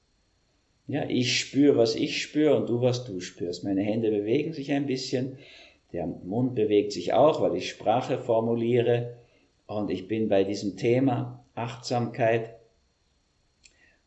Ja, 0.87 1.09
ich 1.09 1.39
spüre, 1.39 1.77
was 1.77 1.95
ich 1.95 2.21
spüre 2.21 2.55
und 2.55 2.69
du, 2.69 2.81
was 2.81 3.03
du 3.05 3.19
spürst. 3.19 3.63
Meine 3.63 3.81
Hände 3.81 4.09
bewegen 4.09 4.53
sich 4.53 4.71
ein 4.71 4.85
bisschen, 4.85 5.37
der 5.93 6.05
Mund 6.05 6.55
bewegt 6.55 6.91
sich 6.91 7.13
auch, 7.13 7.41
weil 7.41 7.55
ich 7.55 7.69
Sprache 7.69 8.17
formuliere 8.17 9.15
und 9.67 9.89
ich 9.89 10.07
bin 10.07 10.27
bei 10.27 10.43
diesem 10.43 10.75
Thema 10.75 11.45
Achtsamkeit, 11.55 12.55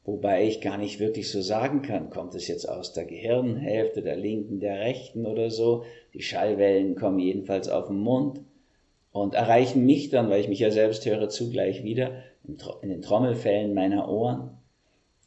wobei 0.05 0.47
ich 0.47 0.61
gar 0.61 0.79
nicht 0.79 1.01
wirklich 1.01 1.31
so 1.31 1.41
sagen 1.41 1.83
kann, 1.83 2.11
kommt 2.11 2.35
es 2.35 2.49
jetzt 2.49 2.69
aus 2.69 2.93
der 2.93 3.05
Gehirnhälfte, 3.05 4.03
der 4.03 4.17
linken, 4.17 4.61
der 4.61 4.81
rechten 4.81 5.27
oder 5.27 5.51
so. 5.51 5.85
Die 6.15 6.23
Schallwellen 6.23 6.97
kommen 6.97 7.19
jedenfalls 7.19 7.69
auf 7.69 7.89
den 7.89 7.99
Mund 7.99 8.41
und 9.13 9.35
erreichen 9.35 9.85
mich 9.85 10.11
dann, 10.11 10.31
weil 10.31 10.41
ich 10.41 10.49
mich 10.49 10.61
ja 10.61 10.71
selbst 10.71 11.05
höre, 11.07 11.29
zugleich 11.29 11.83
wieder 11.83 12.23
in 12.83 12.89
den 12.89 13.03
Trommelfällen 13.03 13.75
meiner 13.75 14.09
Ohren. 14.09 14.51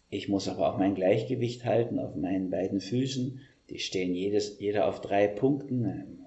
Ich 0.10 0.30
muss 0.30 0.48
aber 0.48 0.72
auch 0.72 0.78
mein 0.78 0.96
Gleichgewicht 0.96 1.66
halten 1.66 2.00
auf 2.00 2.16
meinen 2.16 2.50
beiden 2.50 2.80
Füßen. 2.80 3.42
Die 3.70 3.80
stehen 3.80 4.14
jedes, 4.14 4.60
jeder 4.60 4.88
auf 4.88 5.02
drei 5.02 5.28
Punkten, 5.28 6.23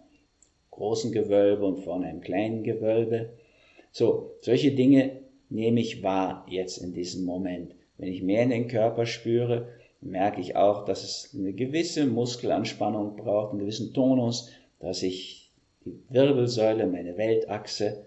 großen 0.77 1.13
Gewölbe 1.13 1.65
und 1.65 1.79
vorne 1.79 2.07
einem 2.07 2.21
kleinen 2.21 2.63
Gewölbe. 2.63 3.31
So, 3.91 4.37
solche 4.41 4.73
Dinge 4.73 5.23
nehme 5.49 5.81
ich 5.81 6.03
wahr 6.03 6.47
jetzt 6.49 6.79
in 6.79 6.93
diesem 6.93 7.25
Moment. 7.25 7.75
Wenn 7.99 8.09
ich 8.09 8.23
mehr 8.23 8.43
in 8.43 8.51
den 8.51 8.69
Körper 8.69 9.07
spüre, 9.07 9.69
merke 10.01 10.41
ich 10.41 10.57
auch, 10.57 10.85
dass 10.85 11.03
es 11.03 11.35
eine 11.35 11.53
gewisse 11.53 12.07
Muskelanspannung 12.07 13.17
braucht, 13.17 13.51
einen 13.51 13.61
gewissen 13.61 13.95
Tonus, 13.95 14.51
dass 14.79 15.03
ich 15.03 15.51
die 15.85 15.99
Wirbelsäule, 16.11 16.87
meine 16.87 17.17
Weltachse 17.17 18.07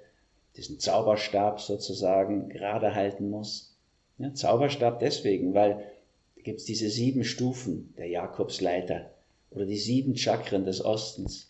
diesen 0.55 0.79
Zauberstab 0.79 1.59
sozusagen 1.59 2.49
gerade 2.49 2.93
halten 2.93 3.29
muss. 3.29 3.77
Ja, 4.17 4.33
Zauberstab 4.33 4.99
deswegen, 4.99 5.53
weil 5.53 5.83
gibt 6.43 6.59
es 6.59 6.65
diese 6.65 6.89
sieben 6.89 7.23
Stufen 7.23 7.93
der 7.97 8.07
Jakobsleiter 8.07 9.11
oder 9.51 9.65
die 9.65 9.77
sieben 9.77 10.15
Chakren 10.15 10.65
des 10.65 10.83
Ostens. 10.83 11.48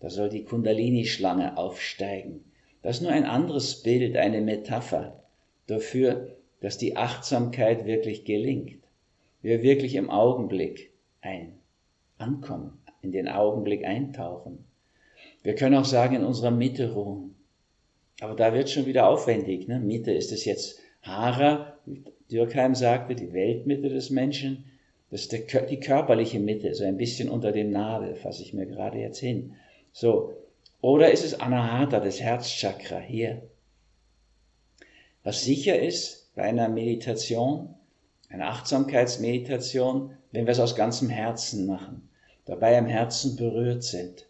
Da 0.00 0.10
soll 0.10 0.28
die 0.28 0.44
Kundalini-Schlange 0.44 1.56
aufsteigen. 1.56 2.44
Das 2.82 2.96
ist 2.96 3.02
nur 3.02 3.12
ein 3.12 3.24
anderes 3.24 3.82
Bild, 3.82 4.16
eine 4.16 4.40
Metapher 4.40 5.22
dafür, 5.66 6.36
dass 6.60 6.78
die 6.78 6.96
Achtsamkeit 6.96 7.86
wirklich 7.86 8.24
gelingt. 8.24 8.82
Wir 9.42 9.62
wirklich 9.62 9.94
im 9.94 10.10
Augenblick 10.10 10.90
ein 11.20 11.58
Ankommen, 12.18 12.78
in 13.02 13.12
den 13.12 13.28
Augenblick 13.28 13.84
eintauchen. 13.84 14.64
Wir 15.42 15.54
können 15.54 15.76
auch 15.76 15.84
sagen, 15.84 16.16
in 16.16 16.24
unserer 16.24 16.50
Mitte 16.50 16.92
ruhen. 16.92 17.34
Aber 18.20 18.34
da 18.34 18.54
wird 18.54 18.70
schon 18.70 18.86
wieder 18.86 19.08
aufwendig. 19.08 19.68
Ne? 19.68 19.78
Mitte 19.78 20.12
ist 20.12 20.32
es 20.32 20.44
jetzt 20.44 20.80
Hara, 21.02 21.76
wie 21.84 22.04
Dürkheim 22.30 22.74
sagte, 22.74 23.14
die 23.14 23.32
Weltmitte 23.32 23.88
des 23.88 24.10
Menschen. 24.10 24.64
Das 25.10 25.22
ist 25.22 25.32
die 25.32 25.80
körperliche 25.80 26.40
Mitte, 26.40 26.74
so 26.74 26.84
ein 26.84 26.96
bisschen 26.96 27.28
unter 27.28 27.52
dem 27.52 27.70
Nabel, 27.70 28.16
fasse 28.16 28.42
ich 28.42 28.52
mir 28.52 28.66
gerade 28.66 28.98
jetzt 28.98 29.20
hin. 29.20 29.54
So. 29.96 30.34
Oder 30.82 31.10
ist 31.10 31.24
es 31.24 31.40
Anahata, 31.40 32.00
das 32.00 32.20
Herzchakra, 32.20 32.98
hier. 32.98 33.40
Was 35.24 35.42
sicher 35.42 35.80
ist 35.80 36.30
bei 36.34 36.42
einer 36.42 36.68
Meditation, 36.68 37.74
einer 38.28 38.48
Achtsamkeitsmeditation, 38.48 40.10
wenn 40.32 40.44
wir 40.44 40.52
es 40.52 40.60
aus 40.60 40.76
ganzem 40.76 41.08
Herzen 41.08 41.64
machen, 41.64 42.10
dabei 42.44 42.76
am 42.76 42.84
Herzen 42.84 43.36
berührt 43.36 43.84
sind. 43.84 44.26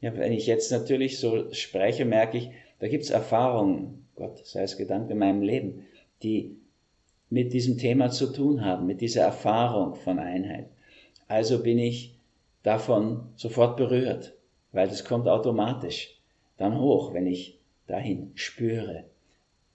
Ja, 0.00 0.16
wenn 0.16 0.32
ich 0.32 0.48
jetzt 0.48 0.72
natürlich 0.72 1.20
so 1.20 1.52
spreche, 1.52 2.04
merke 2.04 2.38
ich, 2.38 2.50
da 2.80 2.88
gibt 2.88 3.04
es 3.04 3.10
Erfahrungen, 3.10 4.04
Gott 4.16 4.44
sei 4.44 4.64
es 4.64 4.76
Gedanke 4.76 5.12
in 5.12 5.18
meinem 5.20 5.42
Leben, 5.42 5.86
die 6.24 6.56
mit 7.30 7.52
diesem 7.52 7.78
Thema 7.78 8.10
zu 8.10 8.32
tun 8.32 8.64
haben, 8.64 8.88
mit 8.88 9.00
dieser 9.00 9.22
Erfahrung 9.22 9.94
von 9.94 10.18
Einheit. 10.18 10.66
Also 11.28 11.62
bin 11.62 11.78
ich 11.78 12.16
davon 12.64 13.28
sofort 13.36 13.76
berührt, 13.76 14.34
weil 14.72 14.88
das 14.88 15.04
kommt 15.04 15.28
automatisch 15.28 16.18
dann 16.56 16.80
hoch, 16.80 17.14
wenn 17.14 17.26
ich 17.26 17.58
dahin 17.86 18.32
spüre. 18.34 19.04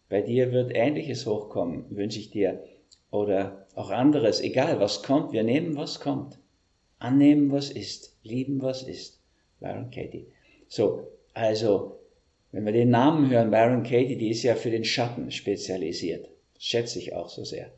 Bei 0.09 0.21
dir 0.21 0.51
wird 0.51 0.71
Ähnliches 0.75 1.25
hochkommen, 1.25 1.85
wünsche 1.89 2.19
ich 2.19 2.29
dir, 2.29 2.63
oder 3.09 3.67
auch 3.75 3.89
anderes, 3.89 4.41
egal 4.41 4.79
was 4.79 5.03
kommt, 5.03 5.31
wir 5.31 5.43
nehmen, 5.43 5.75
was 5.75 5.99
kommt. 5.99 6.37
Annehmen, 6.99 7.51
was 7.51 7.69
ist, 7.69 8.17
lieben, 8.23 8.61
was 8.61 8.83
ist. 8.83 9.19
Byron 9.59 9.91
Katie. 9.91 10.27
So, 10.67 11.07
also, 11.33 11.99
wenn 12.51 12.65
wir 12.65 12.73
den 12.73 12.89
Namen 12.89 13.29
hören, 13.29 13.51
Byron 13.51 13.83
Katie, 13.83 14.17
die 14.17 14.29
ist 14.29 14.43
ja 14.43 14.55
für 14.55 14.71
den 14.71 14.83
Schatten 14.83 15.31
spezialisiert 15.31 16.29
schätze 16.63 16.97
ich 16.97 17.13
auch 17.13 17.27
so 17.27 17.43
sehr. 17.43 17.73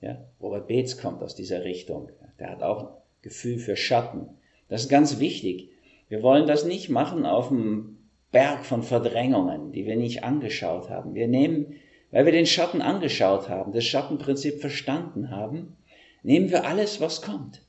Ja, 0.00 0.24
Robert 0.40 0.68
Beetz 0.68 0.96
kommt 0.96 1.22
aus 1.22 1.34
dieser 1.34 1.64
Richtung. 1.64 2.10
Der 2.38 2.50
hat 2.50 2.62
auch 2.62 2.98
Gefühl 3.20 3.58
für 3.58 3.76
Schatten. 3.76 4.28
Das 4.68 4.82
ist 4.82 4.88
ganz 4.88 5.18
wichtig. 5.18 5.70
Wir 6.12 6.22
wollen 6.22 6.46
das 6.46 6.66
nicht 6.66 6.90
machen 6.90 7.24
auf 7.24 7.50
einem 7.50 7.96
Berg 8.32 8.66
von 8.66 8.82
Verdrängungen, 8.82 9.72
die 9.72 9.86
wir 9.86 9.96
nicht 9.96 10.24
angeschaut 10.24 10.90
haben. 10.90 11.14
Wir 11.14 11.26
nehmen, 11.26 11.76
weil 12.10 12.26
wir 12.26 12.32
den 12.32 12.44
Schatten 12.44 12.82
angeschaut 12.82 13.48
haben, 13.48 13.72
das 13.72 13.86
Schattenprinzip 13.86 14.60
verstanden 14.60 15.30
haben, 15.30 15.74
nehmen 16.22 16.50
wir 16.50 16.66
alles, 16.66 17.00
was 17.00 17.22
kommt. 17.22 17.62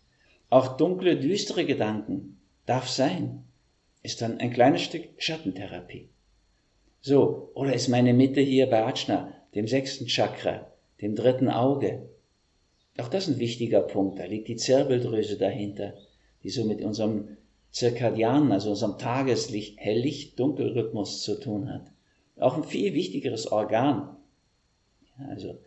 Auch 0.49 0.75
dunkle, 0.75 1.15
düstere 1.15 1.63
Gedanken 1.63 2.37
darf 2.65 2.89
sein. 2.89 3.45
Ist 4.01 4.21
dann 4.21 4.41
ein 4.41 4.51
kleines 4.51 4.81
Stück 4.81 5.07
Schattentherapie. 5.19 6.09
So, 6.99 7.49
oder 7.53 7.73
ist 7.73 7.87
meine 7.87 8.13
Mitte 8.13 8.41
hier 8.41 8.69
bei 8.69 8.83
Ajna 8.83 9.33
dem 9.55 9.69
sechsten 9.69 10.07
Chakra, 10.07 10.69
dem 11.01 11.15
dritten 11.15 11.47
Auge. 11.47 12.09
Auch 12.97 13.07
das 13.07 13.29
ist 13.29 13.35
ein 13.35 13.39
wichtiger 13.39 13.83
Punkt. 13.83 14.19
Da 14.19 14.25
liegt 14.25 14.49
die 14.49 14.57
Zirbeldrüse 14.57 15.37
dahinter, 15.37 15.93
die 16.43 16.49
so 16.49 16.65
mit 16.65 16.81
unserem 16.81 17.37
zirkadianen, 17.73 18.51
also 18.51 18.69
unserem 18.69 18.99
Tageslicht, 18.99 19.79
Helllicht-Dunkelrhythmus 19.79 21.23
zu 21.23 21.39
tun 21.39 21.73
hat. 21.73 21.91
Auch 22.37 22.55
ein 22.55 22.63
viel 22.63 22.93
wichtigeres 22.93 23.51
Organ. 23.51 24.15
Also 25.27 25.57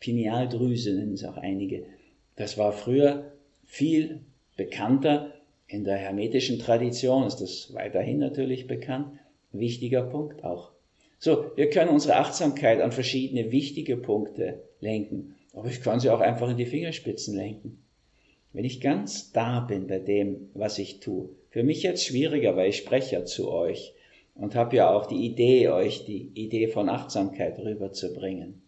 Pinealdrüse 0.00 0.94
nennen 0.94 1.12
es 1.12 1.24
auch 1.24 1.36
einige. 1.36 1.84
Das 2.36 2.56
war 2.56 2.72
früher 2.72 3.32
viel 3.66 4.20
bekannter. 4.56 5.34
In 5.66 5.84
der 5.84 5.96
hermetischen 5.96 6.58
Tradition 6.58 7.26
ist 7.26 7.36
das 7.36 7.72
weiterhin 7.74 8.18
natürlich 8.18 8.66
bekannt. 8.66 9.18
Wichtiger 9.52 10.02
Punkt 10.02 10.42
auch. 10.42 10.72
So, 11.18 11.50
wir 11.56 11.68
können 11.68 11.90
unsere 11.90 12.16
Achtsamkeit 12.16 12.80
an 12.80 12.92
verschiedene 12.92 13.52
wichtige 13.52 13.98
Punkte 13.98 14.62
lenken. 14.80 15.36
Aber 15.52 15.68
ich 15.68 15.82
kann 15.82 16.00
sie 16.00 16.08
auch 16.08 16.20
einfach 16.20 16.48
in 16.48 16.56
die 16.56 16.64
Fingerspitzen 16.64 17.36
lenken. 17.36 17.82
Wenn 18.52 18.64
ich 18.64 18.80
ganz 18.80 19.30
da 19.32 19.60
bin 19.60 19.86
bei 19.86 19.98
dem, 19.98 20.48
was 20.54 20.78
ich 20.78 21.00
tue. 21.00 21.28
Für 21.50 21.62
mich 21.62 21.82
jetzt 21.82 22.04
schwieriger, 22.04 22.56
weil 22.56 22.70
ich 22.70 22.78
spreche 22.78 23.16
ja 23.16 23.24
zu 23.24 23.50
euch 23.50 23.92
und 24.34 24.54
habe 24.54 24.76
ja 24.76 24.90
auch 24.94 25.06
die 25.06 25.26
Idee, 25.26 25.68
euch 25.68 26.04
die 26.04 26.30
Idee 26.34 26.68
von 26.68 26.88
Achtsamkeit 26.88 27.58
rüberzubringen. 27.58 28.62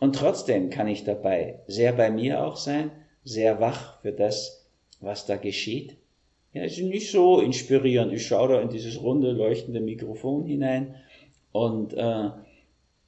Und 0.00 0.16
trotzdem 0.16 0.70
kann 0.70 0.88
ich 0.88 1.04
dabei 1.04 1.60
sehr 1.66 1.92
bei 1.92 2.10
mir 2.10 2.44
auch 2.44 2.56
sein, 2.56 2.90
sehr 3.24 3.60
wach 3.60 4.00
für 4.00 4.12
das, 4.12 4.66
was 5.00 5.26
da 5.26 5.36
geschieht. 5.36 5.96
Ja, 6.52 6.62
es 6.62 6.78
ist 6.78 6.84
nicht 6.84 7.10
so 7.10 7.40
inspirierend. 7.40 8.12
Ich 8.12 8.26
schaue 8.26 8.48
da 8.48 8.60
in 8.60 8.68
dieses 8.68 9.02
runde, 9.02 9.32
leuchtende 9.32 9.80
Mikrofon 9.80 10.44
hinein 10.44 10.94
und 11.52 11.94
äh, 11.94 12.30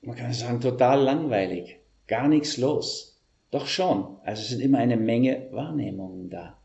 man 0.03 0.17
kann 0.17 0.33
sagen, 0.33 0.61
total 0.61 1.03
langweilig, 1.03 1.79
gar 2.07 2.29
nichts 2.29 2.59
los. 2.59 3.21
Doch 3.51 3.67
schon, 3.67 4.19
also 4.25 4.43
es 4.43 4.49
sind 4.51 4.61
immer 4.61 4.79
eine 4.79 4.97
Menge 4.97 5.49
Wahrnehmungen 5.53 6.31
da. 6.31 6.57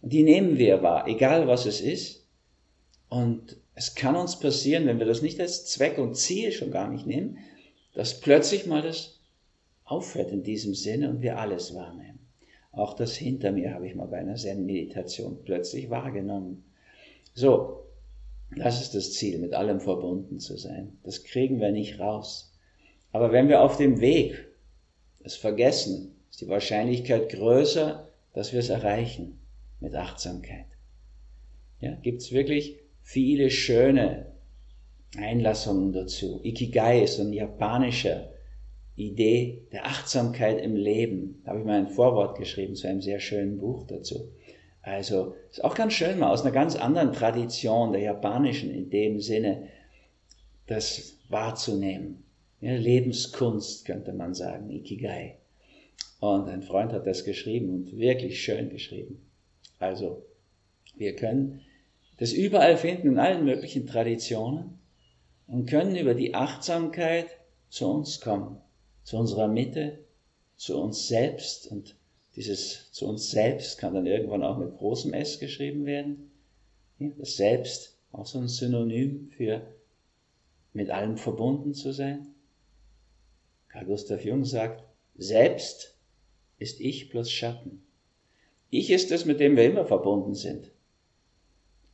Die 0.00 0.22
nehmen 0.22 0.58
wir 0.58 0.82
wahr, 0.82 1.08
egal 1.08 1.48
was 1.48 1.66
es 1.66 1.80
ist. 1.80 2.24
Und 3.08 3.56
es 3.74 3.94
kann 3.94 4.16
uns 4.16 4.38
passieren, 4.38 4.86
wenn 4.86 4.98
wir 4.98 5.06
das 5.06 5.22
nicht 5.22 5.40
als 5.40 5.66
Zweck 5.66 5.98
und 5.98 6.16
Ziel 6.16 6.52
schon 6.52 6.70
gar 6.70 6.88
nicht 6.88 7.06
nehmen, 7.06 7.38
dass 7.94 8.20
plötzlich 8.20 8.66
mal 8.66 8.82
das 8.82 9.20
aufhört 9.84 10.30
in 10.30 10.42
diesem 10.42 10.74
Sinne 10.74 11.10
und 11.10 11.22
wir 11.22 11.38
alles 11.38 11.74
wahrnehmen. 11.74 12.18
Auch 12.70 12.94
das 12.94 13.16
hinter 13.16 13.50
mir 13.50 13.74
habe 13.74 13.86
ich 13.86 13.94
mal 13.94 14.06
bei 14.06 14.18
einer 14.18 14.36
Zen-Meditation 14.36 15.42
plötzlich 15.44 15.90
wahrgenommen. 15.90 16.64
So, 17.34 17.84
das 18.56 18.80
ist 18.80 18.94
das 18.94 19.14
Ziel, 19.14 19.38
mit 19.38 19.54
allem 19.54 19.80
verbunden 19.80 20.38
zu 20.38 20.56
sein. 20.56 20.98
Das 21.02 21.24
kriegen 21.24 21.60
wir 21.60 21.72
nicht 21.72 21.98
raus. 21.98 22.52
Aber 23.10 23.32
wenn 23.32 23.48
wir 23.48 23.62
auf 23.62 23.78
dem 23.78 24.00
Weg 24.00 24.46
es 25.20 25.34
vergessen, 25.34 26.14
ist 26.30 26.40
die 26.42 26.48
Wahrscheinlichkeit 26.48 27.30
größer, 27.30 28.08
dass 28.34 28.52
wir 28.52 28.60
es 28.60 28.68
erreichen 28.68 29.37
mit 29.80 29.94
Achtsamkeit. 29.94 30.66
Ja, 31.80 31.94
Gibt 32.02 32.22
es 32.22 32.32
wirklich 32.32 32.80
viele 33.02 33.50
schöne 33.50 34.32
Einlassungen 35.16 35.92
dazu. 35.92 36.40
Ikigai 36.42 37.02
ist 37.02 37.18
eine 37.20 37.34
japanische 37.34 38.30
Idee 38.96 39.66
der 39.72 39.86
Achtsamkeit 39.86 40.60
im 40.60 40.76
Leben. 40.76 41.40
Da 41.44 41.52
habe 41.52 41.60
ich 41.60 41.66
mal 41.66 41.78
ein 41.78 41.88
Vorwort 41.88 42.36
geschrieben 42.36 42.74
zu 42.74 42.88
einem 42.88 43.00
sehr 43.00 43.20
schönen 43.20 43.58
Buch 43.58 43.86
dazu. 43.86 44.32
Also 44.82 45.34
ist 45.50 45.64
auch 45.64 45.74
ganz 45.74 45.92
schön 45.92 46.18
mal 46.18 46.30
aus 46.30 46.42
einer 46.42 46.50
ganz 46.50 46.76
anderen 46.76 47.12
Tradition, 47.12 47.92
der 47.92 48.02
japanischen 48.02 48.70
in 48.70 48.90
dem 48.90 49.20
Sinne, 49.20 49.68
das 50.66 51.18
wahrzunehmen. 51.28 52.24
Ja, 52.60 52.74
Lebenskunst 52.74 53.84
könnte 53.84 54.12
man 54.12 54.34
sagen, 54.34 54.70
Ikigai. 54.70 55.38
Und 56.20 56.48
ein 56.48 56.62
Freund 56.62 56.92
hat 56.92 57.06
das 57.06 57.24
geschrieben 57.24 57.70
und 57.70 57.96
wirklich 57.96 58.42
schön 58.42 58.68
geschrieben. 58.70 59.27
Also 59.78 60.24
wir 60.96 61.14
können 61.16 61.62
das 62.18 62.32
überall 62.32 62.76
finden 62.76 63.08
in 63.08 63.18
allen 63.18 63.44
möglichen 63.44 63.86
Traditionen 63.86 64.78
und 65.46 65.66
können 65.66 65.96
über 65.96 66.14
die 66.14 66.34
Achtsamkeit 66.34 67.28
zu 67.68 67.86
uns 67.86 68.20
kommen, 68.20 68.60
zu 69.04 69.16
unserer 69.16 69.48
Mitte, 69.48 70.00
zu 70.56 70.76
uns 70.78 71.06
selbst 71.06 71.70
und 71.70 71.96
dieses 72.34 72.90
zu 72.92 73.06
uns 73.06 73.30
selbst 73.30 73.78
kann 73.78 73.94
dann 73.94 74.06
irgendwann 74.06 74.42
auch 74.42 74.58
mit 74.58 74.76
großem 74.76 75.12
S 75.12 75.38
geschrieben 75.38 75.86
werden. 75.86 76.30
Das 76.98 77.36
Selbst, 77.36 77.96
auch 78.12 78.26
so 78.26 78.38
ein 78.38 78.48
Synonym 78.48 79.30
für 79.36 79.62
mit 80.72 80.90
allem 80.90 81.16
verbunden 81.16 81.74
zu 81.74 81.92
sein. 81.92 82.34
Karl 83.68 83.86
Gustav 83.86 84.24
Jung 84.24 84.44
sagt, 84.44 84.84
Selbst 85.16 85.96
ist 86.58 86.80
Ich 86.80 87.10
plus 87.10 87.30
Schatten. 87.30 87.82
Ich 88.70 88.90
ist 88.90 89.10
es, 89.12 89.24
mit 89.24 89.40
dem 89.40 89.56
wir 89.56 89.64
immer 89.64 89.86
verbunden 89.86 90.34
sind, 90.34 90.70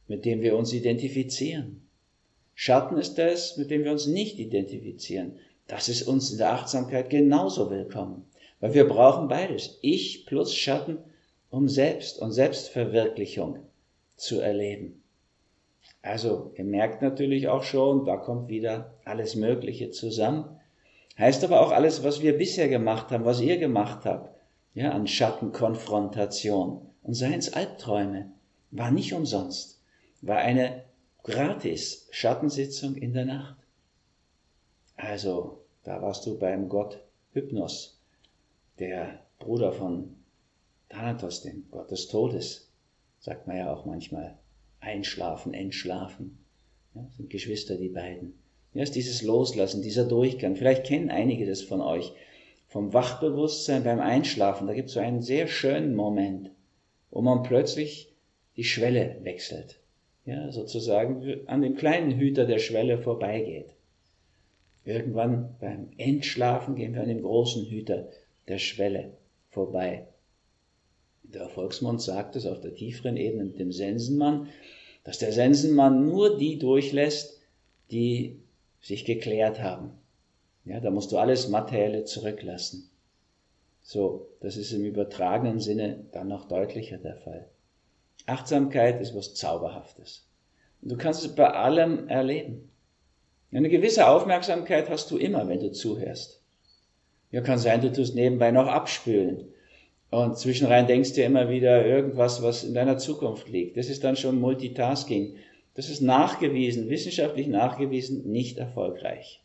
mit 0.08 0.24
dem 0.24 0.42
wir 0.42 0.56
uns 0.56 0.72
identifizieren. 0.72 1.87
Schatten 2.54 2.98
ist 2.98 3.18
es, 3.18 3.56
mit 3.56 3.70
dem 3.70 3.84
wir 3.84 3.92
uns 3.92 4.06
nicht 4.06 4.38
identifizieren. 4.38 5.38
Das 5.68 5.88
ist 5.88 6.02
uns 6.02 6.32
in 6.32 6.38
der 6.38 6.52
Achtsamkeit 6.52 7.10
genauso 7.10 7.70
willkommen. 7.70 8.24
Weil 8.60 8.74
wir 8.74 8.88
brauchen 8.88 9.28
beides. 9.28 9.78
Ich 9.82 10.26
plus 10.26 10.54
Schatten, 10.54 10.98
um 11.50 11.68
Selbst 11.68 12.18
und 12.18 12.32
Selbstverwirklichung 12.32 13.58
zu 14.16 14.40
erleben. 14.40 15.02
Also, 16.02 16.52
ihr 16.56 16.64
merkt 16.64 17.02
natürlich 17.02 17.48
auch 17.48 17.62
schon, 17.62 18.04
da 18.04 18.16
kommt 18.16 18.48
wieder 18.48 18.94
alles 19.04 19.37
Mögliche 19.37 19.90
zusammen. 19.90 20.60
Heißt 21.18 21.44
aber 21.44 21.60
auch 21.60 21.70
alles, 21.70 22.02
was 22.02 22.20
wir 22.20 22.37
bisher 22.37 22.68
gemacht 22.68 23.10
haben, 23.10 23.24
was 23.24 23.40
ihr 23.40 23.58
gemacht 23.58 24.04
habt, 24.04 24.33
ja, 24.74 24.90
an 24.90 25.06
Schattenkonfrontation 25.06 26.87
und 27.02 27.14
seien 27.14 27.38
es 27.38 27.52
Albträume, 27.52 28.32
war 28.70 28.90
nicht 28.90 29.12
umsonst, 29.12 29.80
war 30.20 30.38
eine 30.38 30.84
gratis 31.22 32.08
Schattensitzung 32.10 32.96
in 32.96 33.12
der 33.12 33.24
Nacht. 33.24 33.56
Also, 34.96 35.60
da 35.84 36.02
warst 36.02 36.26
du 36.26 36.38
beim 36.38 36.68
Gott 36.68 37.02
der 38.78 39.20
Bruder 39.38 39.72
von 39.72 40.16
Thanatos, 40.88 41.42
dem 41.42 41.64
Gott 41.70 41.90
des 41.90 42.08
Todes, 42.08 42.70
sagt 43.18 43.46
man 43.46 43.56
ja 43.56 43.72
auch 43.72 43.84
manchmal. 43.84 44.38
Einschlafen, 44.80 45.54
entschlafen. 45.54 46.38
Ja, 46.94 47.06
sind 47.16 47.30
Geschwister, 47.30 47.76
die 47.76 47.88
beiden. 47.88 48.34
Ja, 48.74 48.82
ist 48.82 48.94
dieses 48.94 49.22
Loslassen, 49.22 49.82
dieser 49.82 50.04
Durchgang. 50.04 50.56
Vielleicht 50.56 50.84
kennen 50.84 51.10
einige 51.10 51.46
das 51.46 51.62
von 51.62 51.80
euch. 51.80 52.12
Vom 52.74 52.92
Wachbewusstsein 52.92 53.84
beim 53.84 54.00
Einschlafen, 54.00 54.66
da 54.66 54.74
gibt 54.74 54.88
es 54.88 54.94
so 54.94 55.00
einen 55.00 55.22
sehr 55.22 55.46
schönen 55.46 55.94
Moment, 55.94 56.50
wo 57.12 57.20
man 57.20 57.44
plötzlich 57.44 58.12
die 58.56 58.64
Schwelle 58.64 59.16
wechselt. 59.22 59.76
Ja, 60.26 60.50
sozusagen 60.50 61.46
an 61.46 61.62
dem 61.62 61.76
kleinen 61.76 62.10
Hüter 62.18 62.46
der 62.46 62.58
Schwelle 62.58 62.98
vorbeigeht. 62.98 63.68
Irgendwann 64.84 65.54
beim 65.60 65.90
Entschlafen 65.98 66.74
gehen 66.74 66.94
wir 66.94 67.02
an 67.02 67.08
dem 67.10 67.22
großen 67.22 67.64
Hüter 67.66 68.08
der 68.48 68.58
Schwelle 68.58 69.12
vorbei. 69.50 70.08
Der 71.22 71.48
Volksmund 71.48 72.02
sagt 72.02 72.34
es 72.34 72.44
auf 72.44 72.60
der 72.60 72.74
tieferen 72.74 73.16
Ebene 73.16 73.44
mit 73.44 73.60
dem 73.60 73.70
Sensenmann, 73.70 74.48
dass 75.04 75.18
der 75.18 75.30
Sensenmann 75.30 76.08
nur 76.08 76.38
die 76.38 76.58
durchlässt, 76.58 77.40
die 77.92 78.40
sich 78.80 79.04
geklärt 79.04 79.62
haben. 79.62 79.92
Ja, 80.64 80.81
da 80.81 80.90
musst 80.90 81.12
du 81.12 81.18
alles 81.18 81.48
Materielle 81.48 82.05
zurücklassen. 82.05 82.90
So, 83.83 84.29
das 84.40 84.57
ist 84.57 84.72
im 84.72 84.85
übertragenen 84.85 85.61
Sinne 85.61 86.07
dann 86.12 86.29
noch 86.29 86.48
deutlicher 86.48 86.96
der 86.96 87.16
Fall. 87.16 87.48
Achtsamkeit 88.27 89.00
ist 89.00 89.14
was 89.14 89.35
Zauberhaftes. 89.35 90.27
Und 90.81 90.92
du 90.92 90.96
kannst 90.96 91.22
es 91.22 91.35
bei 91.35 91.50
allem 91.50 92.09
erleben. 92.09 92.70
Eine 93.53 93.68
gewisse 93.68 94.09
Aufmerksamkeit 94.09 94.88
hast 94.88 95.11
du 95.11 95.18
immer, 95.18 95.46
wenn 95.48 95.61
du 95.61 95.70
zuhörst. 95.70 96.40
Ja, 97.31 97.42
kann 97.42 97.59
sein, 97.59 97.83
du 97.83 97.92
tust 97.92 98.14
nebenbei 98.14 98.50
noch 98.50 98.66
abspülen. 98.66 99.53
Und 100.11 100.38
zwischenrein 100.38 100.87
denkst 100.87 101.12
dir 101.12 101.27
immer 101.27 101.50
wieder 101.50 101.85
irgendwas, 101.85 102.42
was 102.42 102.64
in 102.64 102.72
deiner 102.72 102.96
Zukunft 102.96 103.48
liegt. 103.48 103.77
Das 103.77 103.88
ist 103.88 104.03
dann 104.03 104.16
schon 104.16 104.40
Multitasking. 104.40 105.37
Das 105.74 105.90
ist 105.90 106.00
nachgewiesen, 106.00 106.88
wissenschaftlich 106.88 107.48
nachgewiesen, 107.48 108.31
nicht 108.31 108.59
erfolgreich. 108.59 109.43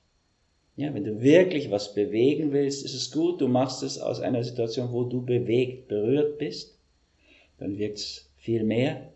Ja, 0.79 0.93
wenn 0.93 1.03
du 1.03 1.19
wirklich 1.19 1.71
was 1.71 1.93
bewegen 1.93 2.53
willst, 2.53 2.85
ist 2.85 2.93
es 2.93 3.11
gut, 3.11 3.41
du 3.41 3.49
machst 3.49 3.83
es 3.83 3.99
aus 3.99 4.21
einer 4.21 4.45
Situation, 4.45 4.93
wo 4.93 5.03
du 5.03 5.21
bewegt, 5.21 5.89
berührt 5.89 6.37
bist. 6.37 6.77
Dann 7.57 7.77
wirkt 7.77 7.97
es 7.97 8.31
viel 8.37 8.63
mehr. 8.63 9.11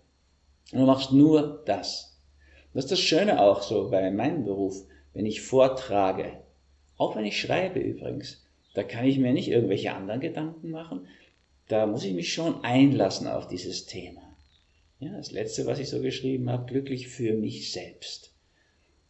Und 0.73 0.81
du 0.81 0.85
machst 0.85 1.13
nur 1.13 1.63
das. 1.65 2.19
Das 2.73 2.83
ist 2.83 2.91
das 2.91 2.99
Schöne 2.99 3.41
auch 3.41 3.61
so 3.61 3.89
bei 3.89 4.11
meinem 4.11 4.43
Beruf, 4.43 4.83
wenn 5.13 5.25
ich 5.25 5.41
vortrage, 5.41 6.33
auch 6.97 7.15
wenn 7.15 7.23
ich 7.23 7.39
schreibe 7.39 7.79
übrigens, 7.79 8.43
da 8.73 8.83
kann 8.83 9.05
ich 9.05 9.17
mir 9.17 9.31
nicht 9.31 9.47
irgendwelche 9.47 9.93
anderen 9.93 10.19
Gedanken 10.19 10.69
machen, 10.69 11.07
da 11.69 11.85
muss 11.85 12.03
ich 12.03 12.13
mich 12.13 12.33
schon 12.33 12.61
einlassen 12.65 13.25
auf 13.25 13.47
dieses 13.47 13.85
Thema. 13.85 14.35
Ja, 14.99 15.15
das 15.15 15.31
letzte, 15.31 15.65
was 15.65 15.79
ich 15.79 15.87
so 15.87 16.01
geschrieben 16.01 16.49
habe, 16.49 16.65
glücklich 16.65 17.07
für 17.07 17.31
mich 17.31 17.71
selbst. 17.71 18.33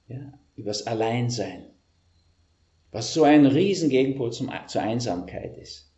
Ja, 0.08 0.38
übers 0.56 0.86
Alleinsein. 0.86 1.73
Was 2.94 3.14
so 3.14 3.24
ein 3.24 3.46
Riesengegenpol 3.46 4.32
zum, 4.32 4.52
zur 4.68 4.82
Einsamkeit 4.82 5.58
ist. 5.58 5.92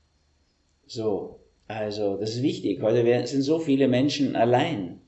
So, 0.88 1.42
also, 1.68 2.16
das 2.18 2.32
ist 2.32 2.42
wichtig. 2.42 2.82
Heute 2.82 3.28
sind 3.28 3.42
so 3.42 3.60
viele 3.60 3.88
Menschen 3.88 4.36
allein. 4.36 5.02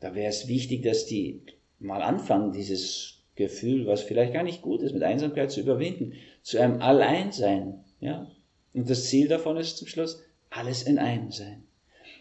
Da 0.00 0.14
wäre 0.14 0.30
es 0.30 0.48
wichtig, 0.48 0.82
dass 0.82 1.06
die 1.06 1.42
mal 1.78 2.00
anfangen, 2.00 2.52
dieses 2.52 3.24
Gefühl, 3.34 3.86
was 3.86 4.02
vielleicht 4.02 4.32
gar 4.32 4.44
nicht 4.44 4.62
gut 4.62 4.80
ist, 4.80 4.92
mit 4.92 5.02
Einsamkeit 5.02 5.50
zu 5.50 5.60
überwinden, 5.60 6.14
zu 6.42 6.58
einem 6.58 6.80
Alleinsein. 6.80 7.84
Ja? 8.00 8.30
Und 8.72 8.88
das 8.88 9.04
Ziel 9.04 9.28
davon 9.28 9.58
ist 9.58 9.76
zum 9.76 9.88
Schluss, 9.88 10.22
alles 10.48 10.84
in 10.84 10.98
einem 10.98 11.32
sein. 11.32 11.64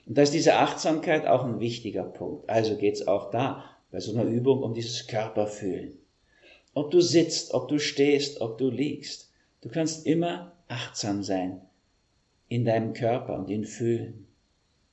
Und 0.06 0.18
da 0.18 0.24
ist 0.24 0.34
diese 0.34 0.56
Achtsamkeit 0.56 1.26
auch 1.26 1.46
ein 1.46 1.62
wichtiger 1.62 2.04
Punkt. 2.04 2.50
Also 2.50 2.76
geht 2.76 2.96
es 2.96 3.08
auch 3.08 3.32
da 3.32 3.64
bei 3.92 4.02
so 4.02 4.12
einer 4.14 4.30
Übung 4.30 4.62
um 4.62 4.74
dieses 4.74 5.08
Körperfühlen. 5.08 5.98
Ob 6.76 6.92
du 6.92 7.00
sitzt, 7.00 7.54
ob 7.54 7.70
du 7.70 7.80
stehst, 7.80 8.42
ob 8.42 8.58
du 8.58 8.70
liegst, 8.70 9.32
du 9.62 9.70
kannst 9.70 10.06
immer 10.06 10.52
achtsam 10.68 11.24
sein 11.24 11.62
in 12.50 12.66
deinem 12.66 12.92
Körper 12.92 13.40
und 13.40 13.50
ihn 13.50 13.64
fühlen. 13.64 14.28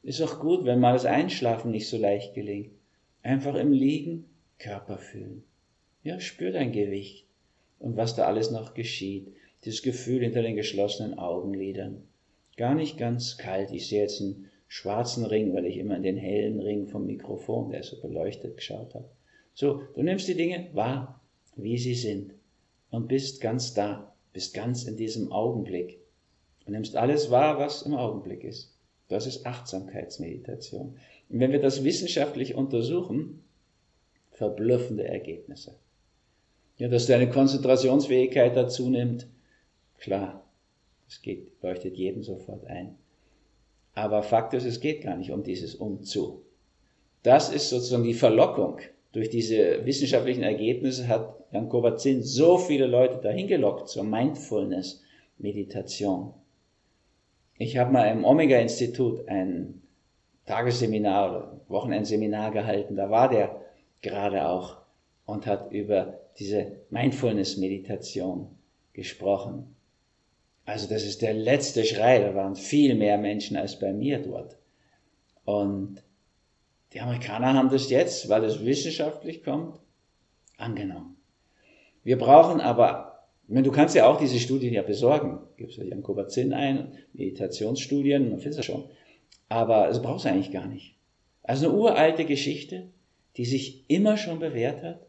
Ist 0.05 0.23
auch 0.23 0.39
gut, 0.39 0.65
wenn 0.65 0.79
mal 0.79 0.93
das 0.93 1.07
Einschlafen 1.07 1.73
nicht 1.73 1.89
so 1.89 1.97
leicht 1.97 2.35
gelingt. 2.35 2.71
Einfach 3.25 3.57
im 3.57 3.73
Liegen 3.73 4.27
Körper 4.61 4.97
fühlen. 4.97 5.43
Ja, 6.05 6.21
spür 6.21 6.53
dein 6.53 6.71
Gewicht 6.71 7.27
und 7.81 7.97
was 7.97 8.15
da 8.15 8.27
alles 8.27 8.53
noch 8.53 8.75
geschieht. 8.75 9.35
Dieses 9.65 9.83
Gefühl 9.83 10.23
hinter 10.23 10.43
den 10.43 10.55
geschlossenen 10.55 11.19
Augenlidern. 11.19 12.05
Gar 12.57 12.77
nicht 12.77 12.97
ganz 12.97 13.39
kalt. 13.39 13.73
Ich 13.73 13.89
sehe 13.89 14.03
jetzt 14.03 14.21
einen 14.21 14.49
schwarzen 14.69 15.25
Ring, 15.25 15.53
weil 15.53 15.67
ich 15.67 15.79
immer 15.79 15.97
in 15.97 16.05
den 16.05 16.17
hellen 16.17 16.61
Ring 16.61 16.87
vom 16.87 17.07
Mikrofon, 17.07 17.71
der 17.71 17.83
so 17.83 18.01
beleuchtet, 18.01 18.57
geschaut 18.57 18.95
habe. 18.95 19.09
So, 19.53 19.83
du 19.97 20.03
nimmst 20.03 20.29
die 20.29 20.37
Dinge 20.37 20.69
wahr, 20.75 21.19
wie 21.57 21.79
sie 21.79 21.95
sind 21.95 22.35
und 22.91 23.09
bist 23.09 23.41
ganz 23.41 23.75
da, 23.75 24.15
bist 24.33 24.55
ganz 24.55 24.85
in 24.85 24.97
diesem 24.97 25.33
Augenblick 25.33 25.99
und 26.67 26.73
nimmst 26.73 26.97
alles 26.97 27.31
wahr, 27.31 27.59
was 27.59 27.83
im 27.83 27.95
Augenblick 27.95 28.45
ist. 28.45 28.75
Das 29.09 29.27
ist 29.27 29.45
Achtsamkeitsmeditation. 29.45 30.97
Und 31.29 31.41
wenn 31.41 31.53
wir 31.53 31.61
das 31.61 31.85
wissenschaftlich 31.85 32.55
untersuchen, 32.55 33.43
verblüffende 34.31 35.05
Ergebnisse. 35.05 35.75
Ja, 36.79 36.89
dass 36.89 37.07
deine 37.07 37.29
Konzentrationsfähigkeit 37.29 38.57
dazu 38.57 38.89
nimmt, 38.89 39.27
klar, 39.99 40.45
das 41.07 41.21
geht, 41.21 41.53
leuchtet 41.63 41.97
jedem 41.97 42.23
sofort 42.23 42.65
ein. 42.67 42.97
Aber 43.95 44.23
Fakt 44.23 44.55
ist, 44.55 44.65
es 44.65 44.81
geht 44.81 45.03
gar 45.03 45.17
nicht 45.17 45.31
um 45.31 45.43
dieses 45.43 45.75
Umzu. 45.75 46.43
Das 47.23 47.53
ist 47.53 47.69
sozusagen 47.69 48.05
die 48.05 48.15
Verlockung. 48.15 48.81
Durch 49.13 49.29
diese 49.29 49.85
wissenschaftlichen 49.85 50.43
Ergebnisse 50.43 51.07
hat 51.07 51.37
Jan 51.53 51.69
Kovatzin 51.69 52.23
so 52.23 52.57
viele 52.57 52.87
Leute 52.87 53.19
dahin 53.19 53.47
gelockt 53.47 53.91
zur 53.91 54.05
Mindfulness-Meditation. 54.05 56.33
Ich 57.59 57.77
habe 57.77 57.93
mal 57.93 58.07
im 58.07 58.25
Omega-Institut 58.25 59.29
ein 59.29 59.83
Tagesseminar 60.47 61.31
oder 61.31 61.61
Wochenendseminar 61.69 62.53
gehalten. 62.53 62.97
Da 62.97 63.11
war 63.11 63.29
der 63.29 63.61
gerade 64.01 64.49
auch 64.49 64.79
und 65.27 65.47
hat 65.47 65.73
über 65.73 66.19
diese 66.39 66.73
Mindfulness-Meditation 66.91 68.47
gesprochen. 68.95 69.77
Also 70.65 70.89
das 70.89 71.05
ist 71.05 71.23
der 71.23 71.35
letzte 71.35 71.85
Schrei. 71.85 72.19
Da 72.19 72.35
waren 72.35 72.57
viel 72.57 72.95
mehr 72.95 73.19
Menschen 73.19 73.57
als 73.57 73.79
bei 73.79 73.93
mir 73.93 74.19
dort. 74.19 74.57
Und 75.45 76.02
die 76.95 77.01
Amerikaner 77.01 77.55
haben 77.55 77.71
das 77.71 77.91
jetzt, 77.91 78.29
weil 78.29 78.45
es 78.45 78.65
wissenschaftlich 78.65 79.43
kommt, 79.43 79.79
angenommen. 80.57 81.17
Wir 82.05 82.19
brauchen 82.19 82.61
aber 82.61 83.13
meine, 83.53 83.67
du 83.67 83.73
kannst 83.73 83.95
ja 83.95 84.07
auch 84.07 84.19
diese 84.19 84.39
Studien 84.39 84.73
ja 84.73 84.83
besorgen. 84.83 85.41
Gibst 85.57 85.77
ja 85.77 85.85
Jan 85.85 86.03
Kovatzin 86.03 86.53
ein, 86.53 86.93
Meditationsstudien, 87.13 88.31
man 88.31 88.41
findet 88.41 88.61
das 88.61 88.67
schon. 88.67 88.85
Aber 89.49 89.89
das 89.89 90.01
brauchst 90.01 90.25
du 90.25 90.31
eigentlich 90.31 90.53
gar 90.53 90.67
nicht. 90.67 90.95
Also 91.43 91.69
eine 91.69 91.77
uralte 91.77 92.25
Geschichte, 92.25 92.89
die 93.37 93.45
sich 93.45 93.85
immer 93.89 94.17
schon 94.17 94.39
bewährt 94.39 94.83
hat, 94.83 95.01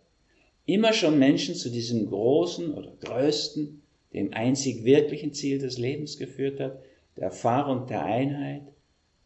immer 0.66 0.94
schon 0.94 1.20
Menschen 1.20 1.56
zu 1.56 1.70
diesem 1.70 2.08
großen 2.08 2.74
oder 2.74 2.92
größten, 3.02 3.82
dem 4.14 4.34
einzig 4.34 4.84
wirklichen 4.84 5.34
Ziel 5.34 5.60
des 5.60 5.78
Lebens 5.78 6.18
geführt 6.18 6.60
hat, 6.60 6.80
der 7.18 7.26
Erfahrung 7.26 7.88
der 7.88 8.04
Einheit 8.04 8.64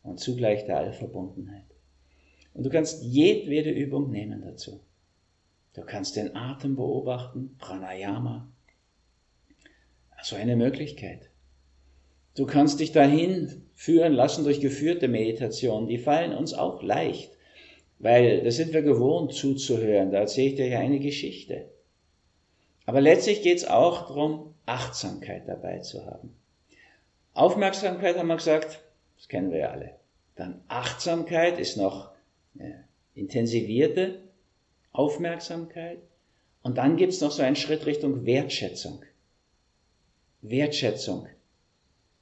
und 0.04 0.20
zugleich 0.20 0.66
der 0.66 0.78
Allverbundenheit. 0.78 1.64
Und 2.58 2.64
du 2.64 2.72
kannst 2.72 3.04
jedwede 3.04 3.70
Übung 3.70 4.10
nehmen 4.10 4.42
dazu. 4.42 4.82
Du 5.76 5.84
kannst 5.84 6.16
den 6.16 6.36
Atem 6.36 6.76
beobachten, 6.76 7.56
Pranayama, 7.60 8.52
so 10.24 10.36
eine 10.36 10.56
Möglichkeit. 10.56 11.30
Du 12.36 12.48
kannst 12.48 12.80
dich 12.80 12.92
dahin 12.92 13.70
führen 13.76 14.14
lassen 14.14 14.44
durch 14.44 14.60
geführte 14.60 15.08
Meditation. 15.08 15.88
Die 15.88 16.00
fallen 16.00 16.34
uns 16.34 16.56
auch 16.56 16.82
leicht, 16.82 17.32
weil 18.00 18.44
da 18.44 18.50
sind 18.50 18.74
wir 18.74 18.82
gewohnt 18.82 19.34
zuzuhören. 19.34 20.10
Da 20.12 20.18
erzähle 20.18 20.50
ich 20.50 20.56
dir 20.56 20.68
ja 20.68 20.80
eine 20.80 21.00
Geschichte. 21.00 21.70
Aber 22.88 23.02
letztlich 23.02 23.44
geht 23.44 23.58
es 23.58 23.68
auch 23.68 24.08
darum, 24.08 24.56
Achtsamkeit 24.66 25.48
dabei 25.48 25.80
zu 25.80 26.08
haben. 26.08 26.36
Aufmerksamkeit 27.36 28.18
haben 28.18 28.28
wir 28.28 28.38
gesagt, 28.38 28.80
das 29.16 29.28
kennen 29.28 29.52
wir 29.52 29.60
ja 29.60 29.70
alle. 29.70 29.92
Dann 30.36 30.64
Achtsamkeit 30.68 31.60
ist 31.60 31.78
noch 31.78 32.17
intensivierte 33.16 34.22
Aufmerksamkeit. 34.92 36.00
Und 36.62 36.78
dann 36.78 36.98
gibt 36.98 37.14
es 37.14 37.22
noch 37.22 37.32
so 37.32 37.42
einen 37.42 37.56
Schritt 37.56 37.86
Richtung 37.86 38.26
Wertschätzung. 38.26 39.02
Wertschätzung. 40.42 41.28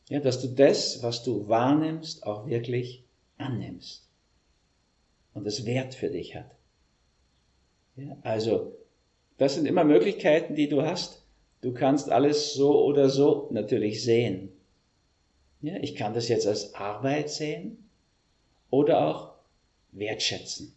Ja, 0.09 0.19
dass 0.19 0.41
du 0.41 0.47
das, 0.47 1.01
was 1.01 1.23
du 1.23 1.47
wahrnimmst, 1.47 2.25
auch 2.25 2.47
wirklich 2.47 3.03
annimmst. 3.37 4.07
Und 5.33 5.47
es 5.47 5.65
Wert 5.65 5.95
für 5.95 6.09
dich 6.09 6.35
hat. 6.35 6.51
Ja, 7.95 8.17
also, 8.21 8.73
das 9.37 9.55
sind 9.55 9.65
immer 9.65 9.83
Möglichkeiten, 9.83 10.55
die 10.55 10.69
du 10.69 10.83
hast. 10.83 11.23
Du 11.61 11.73
kannst 11.73 12.09
alles 12.09 12.53
so 12.53 12.85
oder 12.85 13.09
so 13.09 13.49
natürlich 13.51 14.03
sehen. 14.03 14.51
Ja, 15.61 15.77
ich 15.81 15.95
kann 15.95 16.13
das 16.13 16.27
jetzt 16.27 16.45
als 16.45 16.75
Arbeit 16.75 17.29
sehen 17.29 17.89
oder 18.69 19.07
auch 19.07 19.34
wertschätzen. 19.95 20.75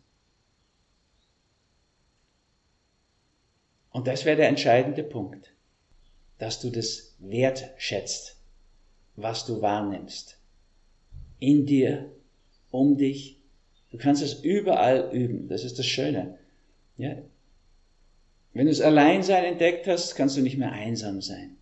Und 3.90 4.06
das 4.06 4.24
wäre 4.24 4.36
der 4.36 4.48
entscheidende 4.48 5.02
Punkt, 5.02 5.52
dass 6.38 6.60
du 6.60 6.70
das 6.70 7.14
wertschätzt, 7.18 8.36
was 9.16 9.44
du 9.44 9.60
wahrnimmst. 9.60 10.38
In 11.40 11.66
dir, 11.66 12.10
um 12.70 12.96
dich. 12.96 13.40
Du 13.90 13.98
kannst 13.98 14.22
es 14.22 14.34
überall 14.34 15.10
üben. 15.12 15.48
Das 15.48 15.64
ist 15.64 15.78
das 15.78 15.86
Schöne. 15.86 16.38
Ja? 16.96 17.16
Wenn 18.52 18.66
du 18.66 18.72
das 18.72 18.80
Alleinsein 18.80 19.44
entdeckt 19.44 19.86
hast, 19.86 20.14
kannst 20.14 20.36
du 20.36 20.42
nicht 20.42 20.58
mehr 20.58 20.72
einsam 20.72 21.20
sein. 21.22 21.56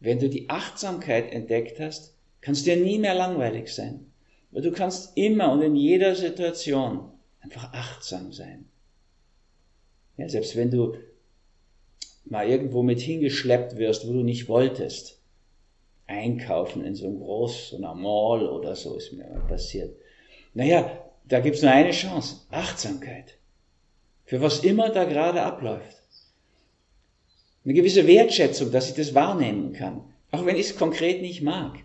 Wenn 0.00 0.18
du 0.18 0.28
die 0.28 0.48
Achtsamkeit 0.50 1.32
entdeckt 1.32 1.80
hast, 1.80 2.14
kannst 2.40 2.66
du 2.66 2.70
dir 2.74 2.82
nie 2.82 2.98
mehr 2.98 3.14
langweilig 3.14 3.68
sein. 3.74 4.12
Du 4.54 4.70
kannst 4.70 5.16
immer 5.16 5.52
und 5.52 5.62
in 5.62 5.74
jeder 5.74 6.14
Situation 6.14 7.10
einfach 7.40 7.72
achtsam 7.72 8.32
sein. 8.32 8.66
Ja, 10.16 10.28
selbst 10.28 10.54
wenn 10.54 10.70
du 10.70 10.94
mal 12.24 12.48
irgendwo 12.48 12.82
mit 12.82 13.00
hingeschleppt 13.00 13.76
wirst, 13.76 14.06
wo 14.06 14.12
du 14.12 14.22
nicht 14.22 14.48
wolltest. 14.48 15.20
Einkaufen 16.06 16.84
in 16.84 16.94
so 16.94 17.06
einem 17.06 17.18
Groß, 17.18 17.70
so 17.70 17.76
einer 17.76 17.94
Mall 17.94 18.46
oder 18.46 18.76
so 18.76 18.96
ist 18.96 19.12
mir 19.12 19.24
passiert. 19.48 19.96
Naja, 20.52 20.90
da 21.24 21.40
gibt's 21.40 21.62
nur 21.62 21.72
eine 21.72 21.90
Chance. 21.90 22.36
Achtsamkeit. 22.50 23.36
Für 24.24 24.40
was 24.40 24.60
immer 24.60 24.90
da 24.90 25.04
gerade 25.04 25.42
abläuft. 25.42 25.96
Eine 27.64 27.74
gewisse 27.74 28.06
Wertschätzung, 28.06 28.70
dass 28.70 28.88
ich 28.88 28.94
das 28.94 29.14
wahrnehmen 29.14 29.72
kann. 29.72 30.02
Auch 30.30 30.44
wenn 30.44 30.56
ich 30.56 30.70
es 30.70 30.76
konkret 30.76 31.22
nicht 31.22 31.42
mag. 31.42 31.83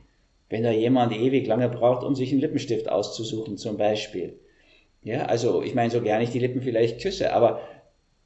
Wenn 0.50 0.64
da 0.64 0.72
jemand 0.72 1.14
ewig 1.14 1.46
lange 1.48 1.70
braucht, 1.70 2.04
um 2.04 2.16
sich 2.16 2.32
einen 2.32 2.42
Lippenstift 2.42 2.90
auszusuchen, 2.90 3.58
zum 3.58 3.78
Beispiel. 3.78 4.40
Ja, 5.04 5.26
also 5.26 5.62
ich 5.62 5.76
meine, 5.76 5.92
so 5.92 6.02
gerne 6.02 6.24
ich 6.24 6.32
die 6.32 6.40
Lippen 6.40 6.62
vielleicht 6.62 7.02
küsse, 7.02 7.34
aber 7.34 7.62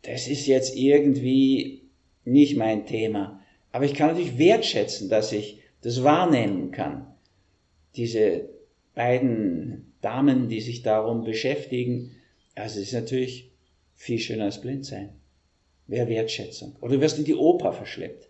das 0.04 0.28
ist 0.28 0.48
jetzt 0.48 0.76
irgendwie 0.76 1.90
nicht 2.26 2.58
mein 2.58 2.86
Thema. 2.86 3.42
Aber 3.72 3.86
ich 3.86 3.94
kann 3.94 4.10
natürlich 4.10 4.38
wertschätzen, 4.38 5.10
dass 5.10 5.32
ich 5.32 5.62
das 5.82 6.04
wahrnehmen 6.04 6.72
kann. 6.72 7.08
Diese 7.96 8.50
beiden 8.96 9.94
Damen, 10.02 10.48
die 10.48 10.62
sich 10.62 10.82
darum 10.82 11.24
beschäftigen, 11.24 12.12
also 12.56 12.80
es 12.80 12.88
ist 12.88 12.94
natürlich 12.94 13.52
viel 13.96 14.20
schöner 14.20 14.46
als 14.46 14.62
blind 14.62 14.86
sein. 14.86 15.10
Wer 15.88 16.08
Wertschätzung. 16.08 16.76
Oder 16.82 16.96
du 16.96 17.02
wirst 17.02 17.20
in 17.20 17.26
die 17.26 17.36
Oper 17.36 17.74
verschleppt. 17.74 18.30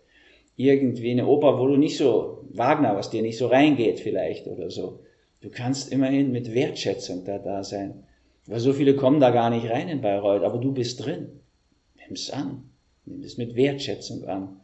Irgendwie 0.56 1.10
eine 1.10 1.26
Oper, 1.26 1.58
wo 1.58 1.66
du 1.66 1.76
nicht 1.76 1.96
so, 1.96 2.44
Wagner, 2.50 2.96
was 2.96 3.10
dir 3.10 3.22
nicht 3.22 3.38
so 3.38 3.48
reingeht 3.48 4.00
vielleicht 4.00 4.46
oder 4.46 4.70
so. 4.70 5.00
Du 5.40 5.50
kannst 5.50 5.92
immerhin 5.92 6.32
mit 6.32 6.54
Wertschätzung 6.54 7.24
da 7.24 7.38
da 7.38 7.64
sein. 7.64 8.04
Weil 8.46 8.60
so 8.60 8.72
viele 8.72 8.94
kommen 8.94 9.20
da 9.20 9.30
gar 9.30 9.50
nicht 9.50 9.68
rein 9.68 9.88
in 9.88 10.00
Bayreuth, 10.00 10.42
aber 10.42 10.58
du 10.58 10.72
bist 10.72 11.04
drin. 11.04 11.40
Nimm's 11.96 12.30
an. 12.30 12.70
Nimm 13.04 13.22
es 13.22 13.36
mit 13.36 13.54
Wertschätzung 13.54 14.24
an. 14.24 14.60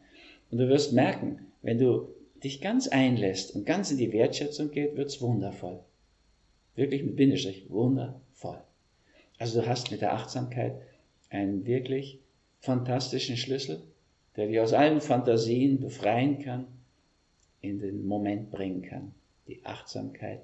Und 0.51 0.59
du 0.59 0.69
wirst 0.69 0.93
merken, 0.93 1.47
wenn 1.63 1.79
du 1.79 2.09
dich 2.43 2.61
ganz 2.61 2.89
einlässt 2.89 3.55
und 3.55 3.67
ganz 3.67 3.91
in 3.91 3.99
die 3.99 4.13
Wertschätzung 4.13 4.71
geht, 4.71 4.97
wird's 4.97 5.21
wundervoll. 5.21 5.81
Wirklich 6.75 7.03
mit 7.03 7.17
Bindestrich, 7.17 7.69
wundervoll. 7.69 8.59
Also 9.39 9.61
du 9.61 9.67
hast 9.67 9.91
mit 9.91 10.01
der 10.01 10.15
Achtsamkeit 10.15 10.75
einen 11.31 11.67
wirklich 11.67 12.21
fantastischen 12.61 13.37
Schlüssel, 13.37 13.83
der 14.37 14.47
dich 14.47 14.61
aus 14.61 14.73
allen 14.73 15.01
Fantasien 15.01 15.81
befreien 15.81 16.39
kann, 16.39 16.67
in 17.61 17.79
den 17.79 18.07
Moment 18.07 18.51
bringen 18.51 18.83
kann. 18.83 19.15
Die 19.47 19.65
Achtsamkeit 19.65 20.41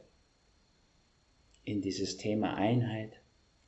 in 1.64 1.81
dieses 1.81 2.16
Thema 2.16 2.55
Einheit, 2.55 3.12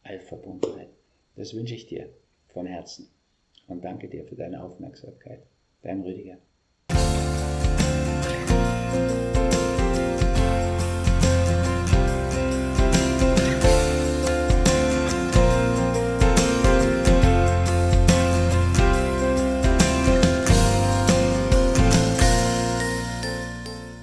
Allverbundenheit. 0.03 0.89
Das 1.37 1.55
wünsche 1.55 1.75
ich 1.75 1.87
dir 1.87 2.09
von 2.49 2.67
Herzen 2.67 3.09
und 3.67 3.85
danke 3.85 4.09
dir 4.09 4.25
für 4.25 4.37
deine 4.37 4.63
Aufmerksamkeit. 4.63 5.43
Dein 5.83 6.01
Rüdiger. 6.01 6.39